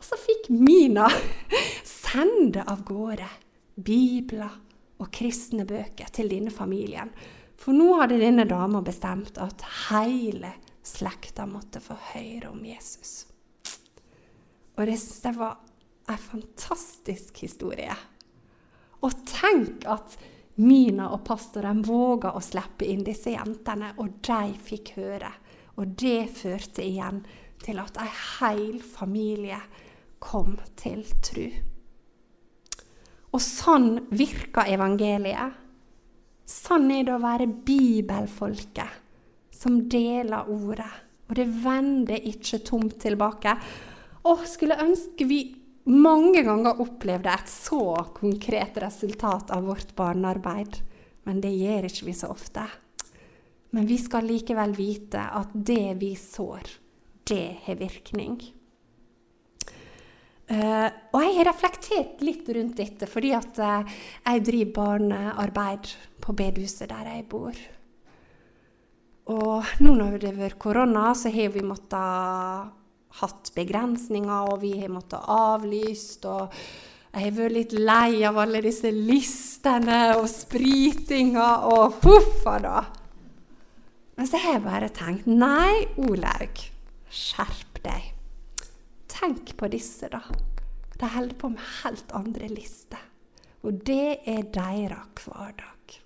Og 0.00 0.06
så 0.08 0.16
fikk 0.16 0.48
Mina 0.56 1.06
sende 1.84 2.64
av 2.64 2.82
gårde 2.88 3.28
bibler 3.76 4.56
og 5.00 5.12
kristne 5.12 5.66
bøker 5.68 6.08
til 6.12 6.32
denne 6.32 6.52
familien. 6.52 7.12
For 7.60 7.76
nå 7.76 7.92
hadde 8.00 8.20
denne 8.22 8.46
dama 8.48 8.80
bestemt 8.84 9.36
at 9.40 9.64
hele 9.90 10.54
slekta 10.86 11.44
måtte 11.48 11.82
få 11.84 11.96
høre 12.14 12.48
om 12.48 12.62
Jesus. 12.64 13.26
Og 14.78 14.86
det, 14.88 14.96
det 14.96 15.34
var 15.36 15.58
en 16.08 16.22
fantastisk 16.24 17.42
historie. 17.44 17.94
Og 19.04 19.24
tenk 19.28 19.84
at 19.88 20.16
Mina 20.60 21.06
og 21.14 21.22
pastoren 21.24 21.78
våga 21.86 22.34
å 22.36 22.40
slippe 22.44 22.84
inn 22.84 23.04
disse 23.06 23.32
jentene, 23.32 23.94
og 23.96 24.18
de 24.26 24.56
fikk 24.60 24.94
høre. 24.98 25.30
Og 25.80 25.94
det 26.00 26.26
førte 26.36 26.84
igjen 26.84 27.22
til 27.64 27.80
at 27.80 27.96
en 28.00 28.10
hel 28.40 28.80
familie 28.84 29.60
kom 30.20 30.58
til 30.78 31.02
tru. 31.24 31.48
Og 33.30 33.42
sånn 33.42 34.08
virker 34.10 34.70
evangeliet. 34.70 35.58
Sånn 36.50 36.90
er 36.90 37.06
det 37.06 37.14
å 37.14 37.22
være 37.22 37.46
bibelfolket 37.46 39.54
som 39.54 39.84
deler 39.90 40.50
ordet. 40.50 40.90
Og 41.30 41.36
det 41.38 41.46
vender 41.62 42.26
ikke 42.26 42.58
tomt 42.66 42.98
tilbake. 43.02 43.54
Og 44.26 44.42
skulle 44.50 44.80
ønske 44.82 45.26
vi 45.30 45.40
mange 45.90 46.42
ganger 46.46 46.82
opplevde 46.82 47.32
et 47.32 47.50
så 47.50 47.82
konkret 48.16 48.78
resultat 48.82 49.52
av 49.54 49.68
vårt 49.70 49.94
barnearbeid. 49.98 50.80
Men 51.28 51.42
det 51.42 51.54
gjør 51.54 51.86
ikke 51.86 52.08
vi 52.08 52.16
så 52.18 52.32
ofte. 52.34 52.66
Men 53.70 53.86
vi 53.86 54.00
skal 54.02 54.26
likevel 54.26 54.74
vite 54.74 55.22
at 55.38 55.52
det 55.54 55.94
vi 56.00 56.16
sår, 56.18 56.72
det 57.30 57.44
har 57.66 57.78
virkning. 57.78 58.40
Uh, 60.50 60.88
og 61.14 61.22
jeg 61.22 61.34
har 61.36 61.46
reflektert 61.46 62.22
litt 62.26 62.48
rundt 62.50 62.80
dette, 62.80 63.06
fordi 63.06 63.30
at 63.36 63.60
uh, 63.62 64.00
jeg 64.24 64.42
driver 64.48 64.72
barnearbeid 64.80 65.92
på 66.18 66.34
bedehuset 66.34 66.90
der 66.90 67.12
jeg 67.12 67.28
bor. 67.30 67.60
Og 69.30 69.74
nå 69.84 69.94
når 69.94 70.18
det 70.18 70.32
har 70.32 70.40
vært 70.40 70.58
korona, 70.58 71.12
så 71.14 71.30
har 71.30 71.52
vi 71.54 71.62
måttet 71.62 72.74
hatt 73.20 73.50
begrensninger, 73.54 74.50
og 74.50 74.62
vi 74.64 74.74
har 74.80 74.90
måttet 74.90 75.22
avlyst. 75.22 76.26
og 76.26 76.50
jeg 77.10 77.24
har 77.24 77.36
vært 77.38 77.56
litt 77.56 77.72
lei 77.74 78.22
av 78.26 78.38
alle 78.38 78.62
disse 78.62 78.90
listene 78.94 80.16
og 80.18 80.28
spritinga 80.30 81.48
og 81.70 81.98
puffa, 82.02 82.58
da. 82.62 82.84
Men 84.18 84.28
så 84.30 84.38
har 84.42 84.58
jeg 84.58 84.66
bare 84.66 84.90
tenkt 84.94 85.26
nei, 85.30 85.86
Olaug, 85.98 86.66
skjerp 87.10 87.82
deg. 87.86 88.19
Tenk 89.20 89.56
på 89.56 89.68
disse, 89.68 90.08
da. 90.08 90.22
De 90.96 91.08
holder 91.08 91.34
på 91.36 91.48
med 91.52 91.64
helt 91.82 92.12
andre 92.16 92.48
lister. 92.48 93.02
Og 93.60 93.82
det 93.84 94.22
er 94.24 94.46
deres 94.48 95.26
hverdag. 95.26 95.98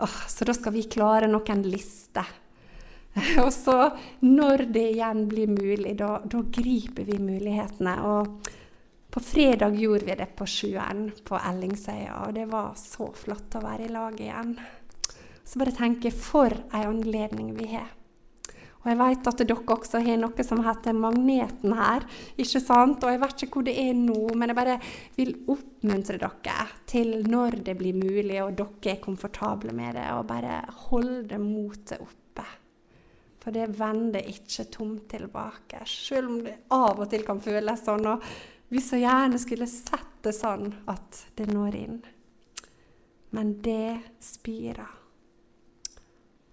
Åh, 0.00 0.20
så 0.28 0.46
da 0.46 0.54
skal 0.54 0.76
vi 0.76 0.86
klare 0.86 1.26
noen 1.26 1.64
lister. 1.66 2.30
Og 3.42 3.50
så, 3.52 3.76
når 4.22 4.68
det 4.70 4.86
igjen 4.94 5.26
blir 5.28 5.50
mulig, 5.50 5.96
da, 5.98 6.20
da 6.22 6.44
griper 6.46 7.10
vi 7.10 7.18
mulighetene. 7.18 7.96
Og 8.06 8.50
på 9.10 9.20
fredag 9.26 9.74
gjorde 9.74 10.06
vi 10.06 10.18
det 10.22 10.30
på 10.38 10.46
sjøen 10.46 11.08
på 11.26 11.34
Ellingsøya, 11.34 12.20
og 12.28 12.36
det 12.36 12.46
var 12.52 12.76
så 12.78 13.10
flott 13.10 13.58
å 13.58 13.64
være 13.64 13.88
i 13.88 13.90
lag 13.90 14.20
igjen. 14.22 14.54
Så 15.42 15.58
bare 15.58 15.74
tenke 15.74 16.14
for 16.14 16.54
ei 16.70 16.84
anledning 16.86 17.56
vi 17.58 17.72
har. 17.74 17.90
Og 18.80 18.86
jeg 18.88 18.96
vet 18.96 19.26
at 19.28 19.42
dere 19.44 19.74
også 19.74 20.00
har 20.00 20.20
noe 20.22 20.44
som 20.46 20.62
heter 20.64 20.96
Magneten 20.96 21.74
her. 21.76 22.06
ikke 22.40 22.62
sant? 22.64 23.04
Og 23.04 23.12
jeg 23.12 23.20
vet 23.20 23.42
ikke 23.44 23.58
hvor 23.58 23.66
det 23.66 23.74
er 23.76 23.98
nå, 23.98 24.20
men 24.32 24.48
jeg 24.48 24.56
bare 24.56 24.76
vil 25.18 25.34
oppmuntre 25.52 26.16
dere 26.22 26.64
til 26.88 27.18
når 27.28 27.58
det 27.66 27.76
blir 27.76 27.98
mulig, 27.98 28.38
og 28.40 28.56
dere 28.56 28.94
er 28.94 29.02
komfortable 29.04 29.74
med 29.76 29.98
det, 30.00 30.06
og 30.16 30.30
bare 30.30 30.62
holde 30.88 31.40
motet 31.42 32.00
oppe. 32.00 32.46
For 33.40 33.56
det 33.56 33.68
vender 33.76 34.24
ikke 34.32 34.66
tomt 34.72 35.10
tilbake, 35.12 35.82
selv 35.88 36.32
om 36.32 36.40
det 36.44 36.56
av 36.76 37.00
og 37.00 37.08
til 37.12 37.24
kan 37.26 37.40
føles 37.44 37.84
sånn. 37.84 38.08
Og 38.14 38.32
vi 38.72 38.80
så 38.84 39.00
gjerne 39.00 39.40
skulle 39.40 39.68
sett 39.68 40.22
det 40.24 40.32
sånn 40.36 40.70
at 40.92 41.20
det 41.36 41.48
når 41.52 41.76
inn. 41.80 42.00
Men 43.36 43.54
det 43.64 44.00
spirer. 44.24 44.99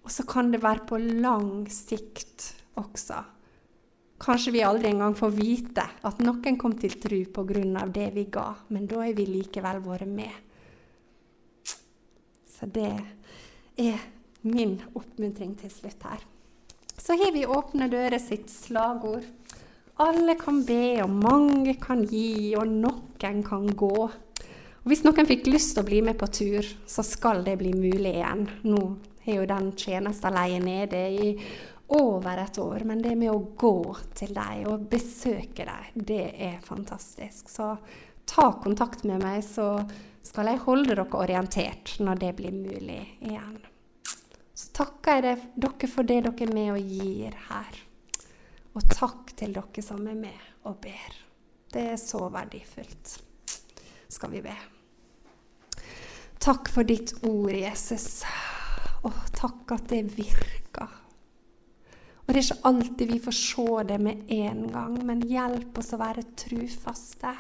Og 0.08 0.12
så 0.16 0.24
kan 0.24 0.54
det 0.54 0.62
være 0.64 0.86
på 0.88 0.98
lang 1.20 1.66
sikt 1.68 2.54
også. 2.80 3.18
Kanskje 4.24 4.54
vi 4.56 4.62
aldri 4.64 4.94
engang 4.94 5.18
får 5.20 5.34
vite 5.36 5.84
at 6.08 6.22
noen 6.24 6.56
kom 6.58 6.78
til 6.80 6.96
tru 6.96 7.18
pga. 7.28 7.84
det 7.92 8.14
vi 8.16 8.24
ga, 8.32 8.56
men 8.70 8.88
da 8.88 9.04
er 9.04 9.14
vi 9.14 9.26
likevel 9.26 9.82
vært 9.84 10.08
med. 10.08 10.32
Så 12.48 12.66
det 12.72 12.94
er 13.76 14.00
min 14.44 14.80
oppmuntring 14.96 15.58
til 15.60 15.70
slutt 15.70 16.04
her. 16.04 16.24
Så 16.98 17.14
har 17.20 17.34
vi 17.34 17.46
Åpne 17.46 17.90
dører 17.92 18.18
sitt 18.18 18.50
slagord. 18.50 19.28
Alle 20.00 20.38
kan 20.40 20.64
be, 20.64 21.04
og 21.04 21.10
mange 21.10 21.76
kan 21.76 22.06
gi, 22.08 22.56
og 22.56 22.66
noen 22.66 23.44
kan 23.44 23.68
gå. 23.68 24.08
Og 24.08 24.88
hvis 24.88 25.04
noen 25.04 25.28
fikk 25.28 25.52
lyst 25.52 25.76
til 25.76 25.84
å 25.84 25.86
bli 25.92 26.02
med 26.02 26.18
på 26.18 26.32
tur, 26.32 26.64
så 26.64 27.04
skal 27.04 27.44
det 27.44 27.60
bli 27.60 27.76
mulig 27.76 28.16
igjen 28.16 28.48
nå 28.64 28.96
har 29.28 29.42
jo 29.42 29.50
den 29.50 29.72
tjenesten 29.78 30.36
leie 30.36 30.60
nede 30.64 31.04
i 31.14 31.32
over 31.88 32.44
et 32.44 32.58
år. 32.58 32.84
Men 32.88 33.02
det 33.04 33.16
med 33.16 33.32
å 33.32 33.40
gå 33.60 33.96
til 34.18 34.34
dem 34.36 34.68
og 34.72 34.88
besøke 34.92 35.68
dem, 35.68 36.04
det 36.08 36.26
er 36.50 36.60
fantastisk. 36.66 37.50
Så 37.52 37.76
ta 38.28 38.52
kontakt 38.64 39.06
med 39.08 39.24
meg, 39.24 39.44
så 39.46 39.82
skal 40.28 40.52
jeg 40.52 40.64
holde 40.66 40.96
dere 40.96 41.08
orientert 41.16 41.98
når 42.04 42.24
det 42.24 42.34
blir 42.40 42.56
mulig 42.56 43.02
igjen. 43.22 43.60
Så 44.58 44.72
takker 44.76 45.22
jeg 45.22 45.52
dere 45.56 45.92
for 45.92 46.08
det 46.08 46.24
dere 46.26 46.48
er 46.48 46.54
med 46.54 46.74
og 46.74 46.96
gir 46.98 47.38
her. 47.48 47.84
Og 48.78 48.84
takk 48.92 49.32
til 49.38 49.56
dere 49.56 49.86
som 49.86 50.04
er 50.10 50.18
med 50.18 50.68
og 50.68 50.80
ber. 50.84 51.22
Det 51.74 51.84
er 51.94 52.02
så 52.02 52.28
verdifullt. 52.32 53.18
Skal 54.10 54.32
vi 54.32 54.42
be. 54.42 54.56
Takk 56.40 56.70
for 56.72 56.88
ditt 56.88 57.12
ord, 57.28 57.52
Jesus. 57.52 58.24
Å, 59.06 59.12
takk 59.38 59.76
at 59.76 59.92
det 59.92 60.04
virker. 60.16 60.96
Og 62.28 62.34
det 62.34 62.42
er 62.42 62.48
ikke 62.50 62.68
alltid 62.68 63.12
vi 63.14 63.20
får 63.24 63.36
se 63.40 63.68
det 63.88 63.98
med 64.04 64.32
en 64.36 64.66
gang, 64.74 64.98
men 65.08 65.24
hjelp 65.24 65.78
oss 65.80 65.94
å 65.96 66.02
være 66.02 66.26
trufaste. 66.36 67.32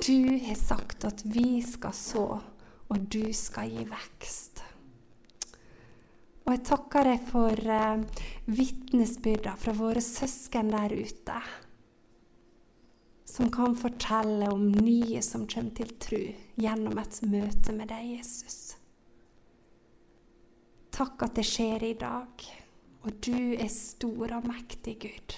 Du 0.00 0.38
har 0.46 0.56
sagt 0.56 1.04
at 1.04 1.20
vi 1.28 1.60
skal 1.66 1.92
så, 1.92 2.26
og 2.88 3.08
du 3.12 3.26
skal 3.36 3.68
gi 3.68 3.84
vekst. 3.90 4.62
Og 6.42 6.56
jeg 6.56 6.62
takker 6.66 7.06
deg 7.06 7.28
for 7.28 7.72
eh, 7.76 8.24
vitnesbyrda 8.50 9.52
fra 9.60 9.76
våre 9.76 10.00
søsken 10.02 10.72
der 10.72 10.96
ute, 10.96 11.36
som 13.28 13.52
kan 13.52 13.76
fortelle 13.78 14.48
om 14.52 14.64
nye 14.72 15.22
som 15.24 15.46
kommer 15.48 15.76
til 15.76 15.92
tru 16.02 16.24
gjennom 16.60 16.98
et 17.00 17.20
møte 17.28 17.76
med 17.76 17.92
deg, 17.92 18.16
Jesus. 18.16 18.61
Takk 21.02 21.24
at 21.26 21.34
det 21.34 21.42
skjer 21.42 21.82
i 21.82 21.94
dag. 21.98 22.42
Og 23.02 23.14
du 23.26 23.56
er 23.56 23.70
stor 23.74 24.36
og 24.36 24.44
mektig, 24.46 25.00
Gud. 25.02 25.34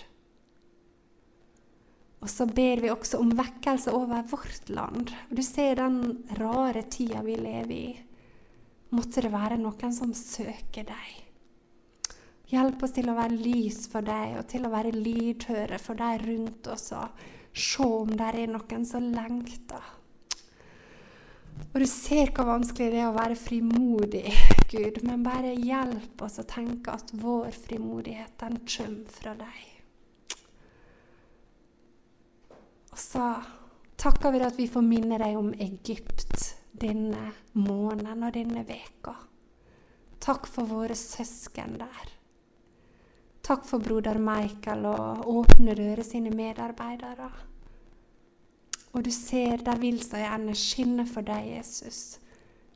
Og 2.21 2.29
så 2.29 2.45
ber 2.49 2.83
vi 2.85 2.91
også 2.93 3.21
om 3.21 3.33
vekkelse 3.37 3.95
over 3.97 4.27
vårt 4.29 4.69
land. 4.69 5.15
Du 5.33 5.41
ser 5.41 5.81
den 5.81 6.27
rare 6.37 6.85
tida 6.93 7.23
vi 7.25 7.39
lever 7.41 7.73
i. 7.73 7.89
Måtte 8.93 9.25
det 9.25 9.33
være 9.33 9.57
noen 9.63 9.97
som 9.97 10.13
søker 10.13 10.85
deg. 10.91 11.17
Hjelp 12.53 12.85
oss 12.85 12.93
til 12.99 13.09
å 13.09 13.17
være 13.17 13.41
lys 13.41 13.87
for 13.89 14.05
deg, 14.05 14.37
og 14.43 14.47
til 14.53 14.69
å 14.69 14.73
være 14.75 14.93
lydhøre 14.93 15.81
for 15.81 15.97
deg 15.97 16.29
rundt 16.29 16.69
oss. 16.77 16.91
Og 16.93 17.57
se 17.57 17.89
om 18.05 18.13
det 18.13 18.35
er 18.37 18.53
noen 18.53 18.85
som 18.89 19.09
lengter. 19.17 19.95
Og 21.75 21.81
du 21.83 21.87
ser 21.91 22.31
hvor 22.35 22.47
vanskelig 22.47 22.93
det 22.93 23.01
er 23.03 23.11
å 23.11 23.17
være 23.17 23.37
frimodig, 23.39 24.29
Gud, 24.71 25.01
men 25.07 25.25
bare 25.27 25.55
hjelp 25.59 26.23
oss 26.23 26.39
å 26.39 26.47
tenke 26.47 26.95
at 26.95 27.11
vår 27.19 27.51
frimodighet, 27.67 28.35
den 28.41 28.61
kommer 28.63 29.17
fra 29.17 29.35
deg. 29.39 29.63
Og 32.95 33.01
så 33.03 33.29
takker 33.99 34.31
vi 34.31 34.39
deg 34.39 34.53
at 34.53 34.61
vi 34.61 34.69
får 34.71 34.87
minne 34.87 35.19
deg 35.19 35.39
om 35.39 35.51
Egypt 35.59 36.53
denne 36.79 37.33
måneden 37.59 38.23
og 38.27 38.35
denne 38.35 38.63
veka. 38.67 39.15
Takk 40.23 40.47
for 40.49 40.71
våre 40.71 40.95
søsken 40.99 41.75
der. 41.81 42.13
Takk 43.45 43.67
for 43.69 43.83
broder 43.83 44.17
Michael 44.23 44.87
og 44.89 45.27
Åpne 45.29 45.75
Røre 45.77 46.07
sine 46.07 46.31
medarbeidere. 46.33 47.29
Og 48.95 49.03
du 49.03 49.11
ser 49.11 49.63
de 49.67 49.75
vil 49.83 49.99
så 50.03 50.21
gjerne 50.23 50.55
skinne 50.59 51.07
for 51.11 51.27
deg, 51.27 51.57
Jesus. 51.57 52.21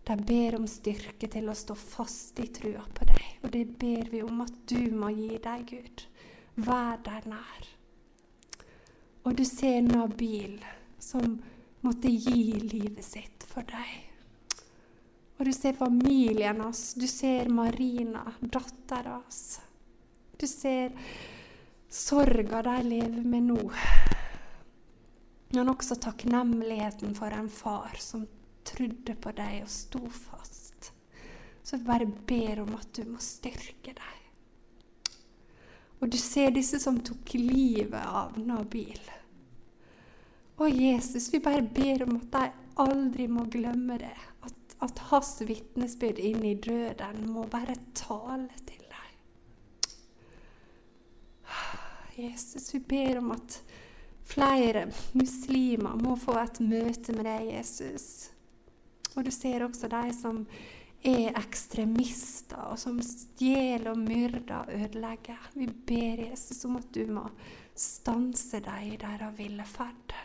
De 0.08 0.16
ber 0.26 0.56
om 0.58 0.66
styrke 0.66 1.28
til 1.30 1.50
å 1.50 1.56
stå 1.56 1.76
fast 1.78 2.40
i 2.42 2.48
trua 2.54 2.82
på 2.94 3.06
deg. 3.06 3.24
Og 3.44 3.52
det 3.54 3.64
ber 3.78 4.10
vi 4.10 4.22
om 4.26 4.42
at 4.42 4.54
du 4.70 4.80
må 4.96 5.12
gi 5.14 5.38
deg, 5.44 5.68
Gud. 5.70 6.04
Vær 6.58 6.98
deg 7.06 7.28
nær. 7.30 7.70
Og 9.28 9.36
du 9.38 9.44
ser 9.46 9.82
Nabil, 9.84 10.58
som 10.98 11.38
måtte 11.84 12.10
gi 12.10 12.58
livet 12.64 13.04
sitt 13.04 13.46
for 13.46 13.66
deg. 13.68 14.08
Og 15.38 15.46
du 15.46 15.52
ser 15.54 15.76
familien 15.78 16.64
hans. 16.64 16.96
Du 16.98 17.06
ser 17.06 17.50
Marina, 17.52 18.24
dattera 18.40 19.20
hans. 19.20 19.60
Du 20.38 20.46
ser 20.50 20.96
sorga 21.88 22.64
de 22.66 22.80
lever 22.88 23.22
med 23.22 23.52
nå 23.52 23.60
men 25.54 25.72
også 25.72 25.96
takknemligheten 26.02 27.14
for 27.16 27.32
en 27.32 27.48
far 27.48 27.96
som 28.02 28.26
trodde 28.68 29.14
på 29.16 29.32
deg 29.36 29.62
og 29.64 29.70
sto 29.72 30.02
fast. 30.12 30.92
Så 31.62 31.76
jeg 31.76 31.86
bare 31.86 32.08
ber 32.28 32.62
om 32.64 32.74
at 32.78 32.90
du 32.96 33.04
må 33.08 33.20
styrke 33.22 33.94
deg. 33.96 34.18
Og 35.98 36.10
du 36.12 36.18
ser 36.20 36.52
disse 36.54 36.78
som 36.80 37.00
tok 37.04 37.34
livet 37.34 37.98
av 37.98 38.36
Nabil. 38.38 39.00
Å, 40.58 40.68
Jesus, 40.68 41.28
vi 41.32 41.40
bare 41.42 41.62
ber 41.62 42.04
om 42.06 42.16
at 42.18 42.30
de 42.34 42.44
aldri 42.82 43.26
må 43.30 43.44
glemme 43.50 43.98
det. 44.00 44.14
At, 44.46 44.76
at 44.84 45.02
hans 45.10 45.36
vitnesbyrd 45.46 46.20
inn 46.22 46.44
i 46.46 46.54
døden 46.54 47.26
må 47.32 47.46
bare 47.50 47.76
tale 47.98 48.62
til 48.68 48.84
deg. 48.86 49.92
Jesus, 52.22 52.72
vi 52.74 52.82
ber 52.94 53.20
om 53.22 53.34
at 53.36 53.60
Flere 54.28 54.88
muslimer 55.16 55.96
må 56.02 56.16
få 56.20 56.34
et 56.42 56.60
møte 56.60 57.14
med 57.16 57.24
deg, 57.24 57.46
Jesus. 57.54 58.28
Og 59.16 59.24
du 59.24 59.32
ser 59.32 59.64
også 59.64 59.88
de 59.88 60.12
som 60.14 60.42
er 61.08 61.32
ekstremister, 61.38 62.60
og 62.68 62.78
som 62.80 62.98
stjeler 63.04 63.92
og 63.94 64.02
myrder 64.02 64.66
og 64.66 64.74
ødelegger. 64.74 65.48
Vi 65.54 65.66
ber 65.66 66.26
Jesus 66.28 66.64
om 66.68 66.76
at 66.76 66.90
du 66.94 67.06
må 67.08 67.24
stanse 67.78 68.60
dem 68.60 68.92
i 68.92 68.98
deres 69.00 69.36
ville 69.38 69.64
ferd. 69.68 70.16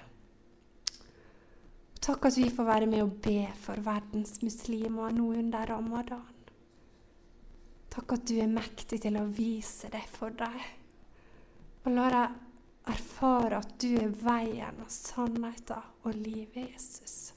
Takk 2.03 2.25
at 2.27 2.37
vi 2.37 2.49
får 2.51 2.67
være 2.67 2.87
med 2.91 3.05
og 3.05 3.19
be 3.23 3.45
for 3.63 3.79
verdens 3.79 4.41
muslimer 4.43 5.13
nå 5.15 5.29
under 5.37 5.69
ramadan. 5.69 6.25
Takk 7.93 8.17
at 8.17 8.25
du 8.27 8.39
er 8.41 8.49
mektig 8.51 8.99
til 9.05 9.15
å 9.15 9.29
vise 9.31 9.87
deg 9.93 10.09
for 10.11 10.33
dem. 10.35 10.57
Og 11.85 11.93
la 11.95 12.09
dem 12.11 12.41
erfare 12.89 13.61
at 13.61 13.77
du 13.79 13.93
er 13.99 14.11
veien 14.23 14.81
og 14.83 14.91
sannheten 14.91 15.93
og 16.03 16.17
livet, 16.17 16.67
Jesus. 16.73 17.33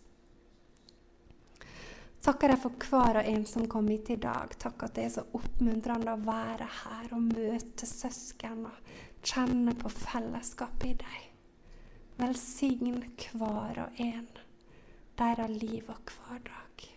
Takker 2.27 2.51
deg 2.51 2.59
for 2.59 2.89
hver 2.91 3.21
og 3.21 3.29
en 3.31 3.45
som 3.47 3.69
kom 3.71 3.87
hit 3.93 4.11
i 4.11 4.19
dag. 4.19 4.57
Takk 4.59 4.89
at 4.89 4.97
det 4.97 5.05
er 5.07 5.13
så 5.15 5.23
oppmuntrende 5.39 6.17
å 6.17 6.25
være 6.27 6.67
her 6.81 7.13
og 7.15 7.29
møte 7.29 7.87
søsken 7.87 8.65
og 8.67 8.91
kjenne 9.23 9.77
på 9.79 9.93
fellesskapet 9.95 10.89
i 10.91 10.97
deg. 11.05 11.29
Velsign 12.19 13.05
hver 13.37 13.85
og 13.85 14.03
en. 14.03 14.29
deres 15.17 15.63
liv 15.63 15.87
og 15.89 16.11
hverdag. 16.13 16.89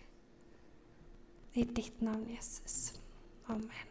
I 1.54 1.64
ditt 1.64 2.02
navn, 2.04 2.26
Jesus. 2.34 3.00
Amen. 3.48 3.89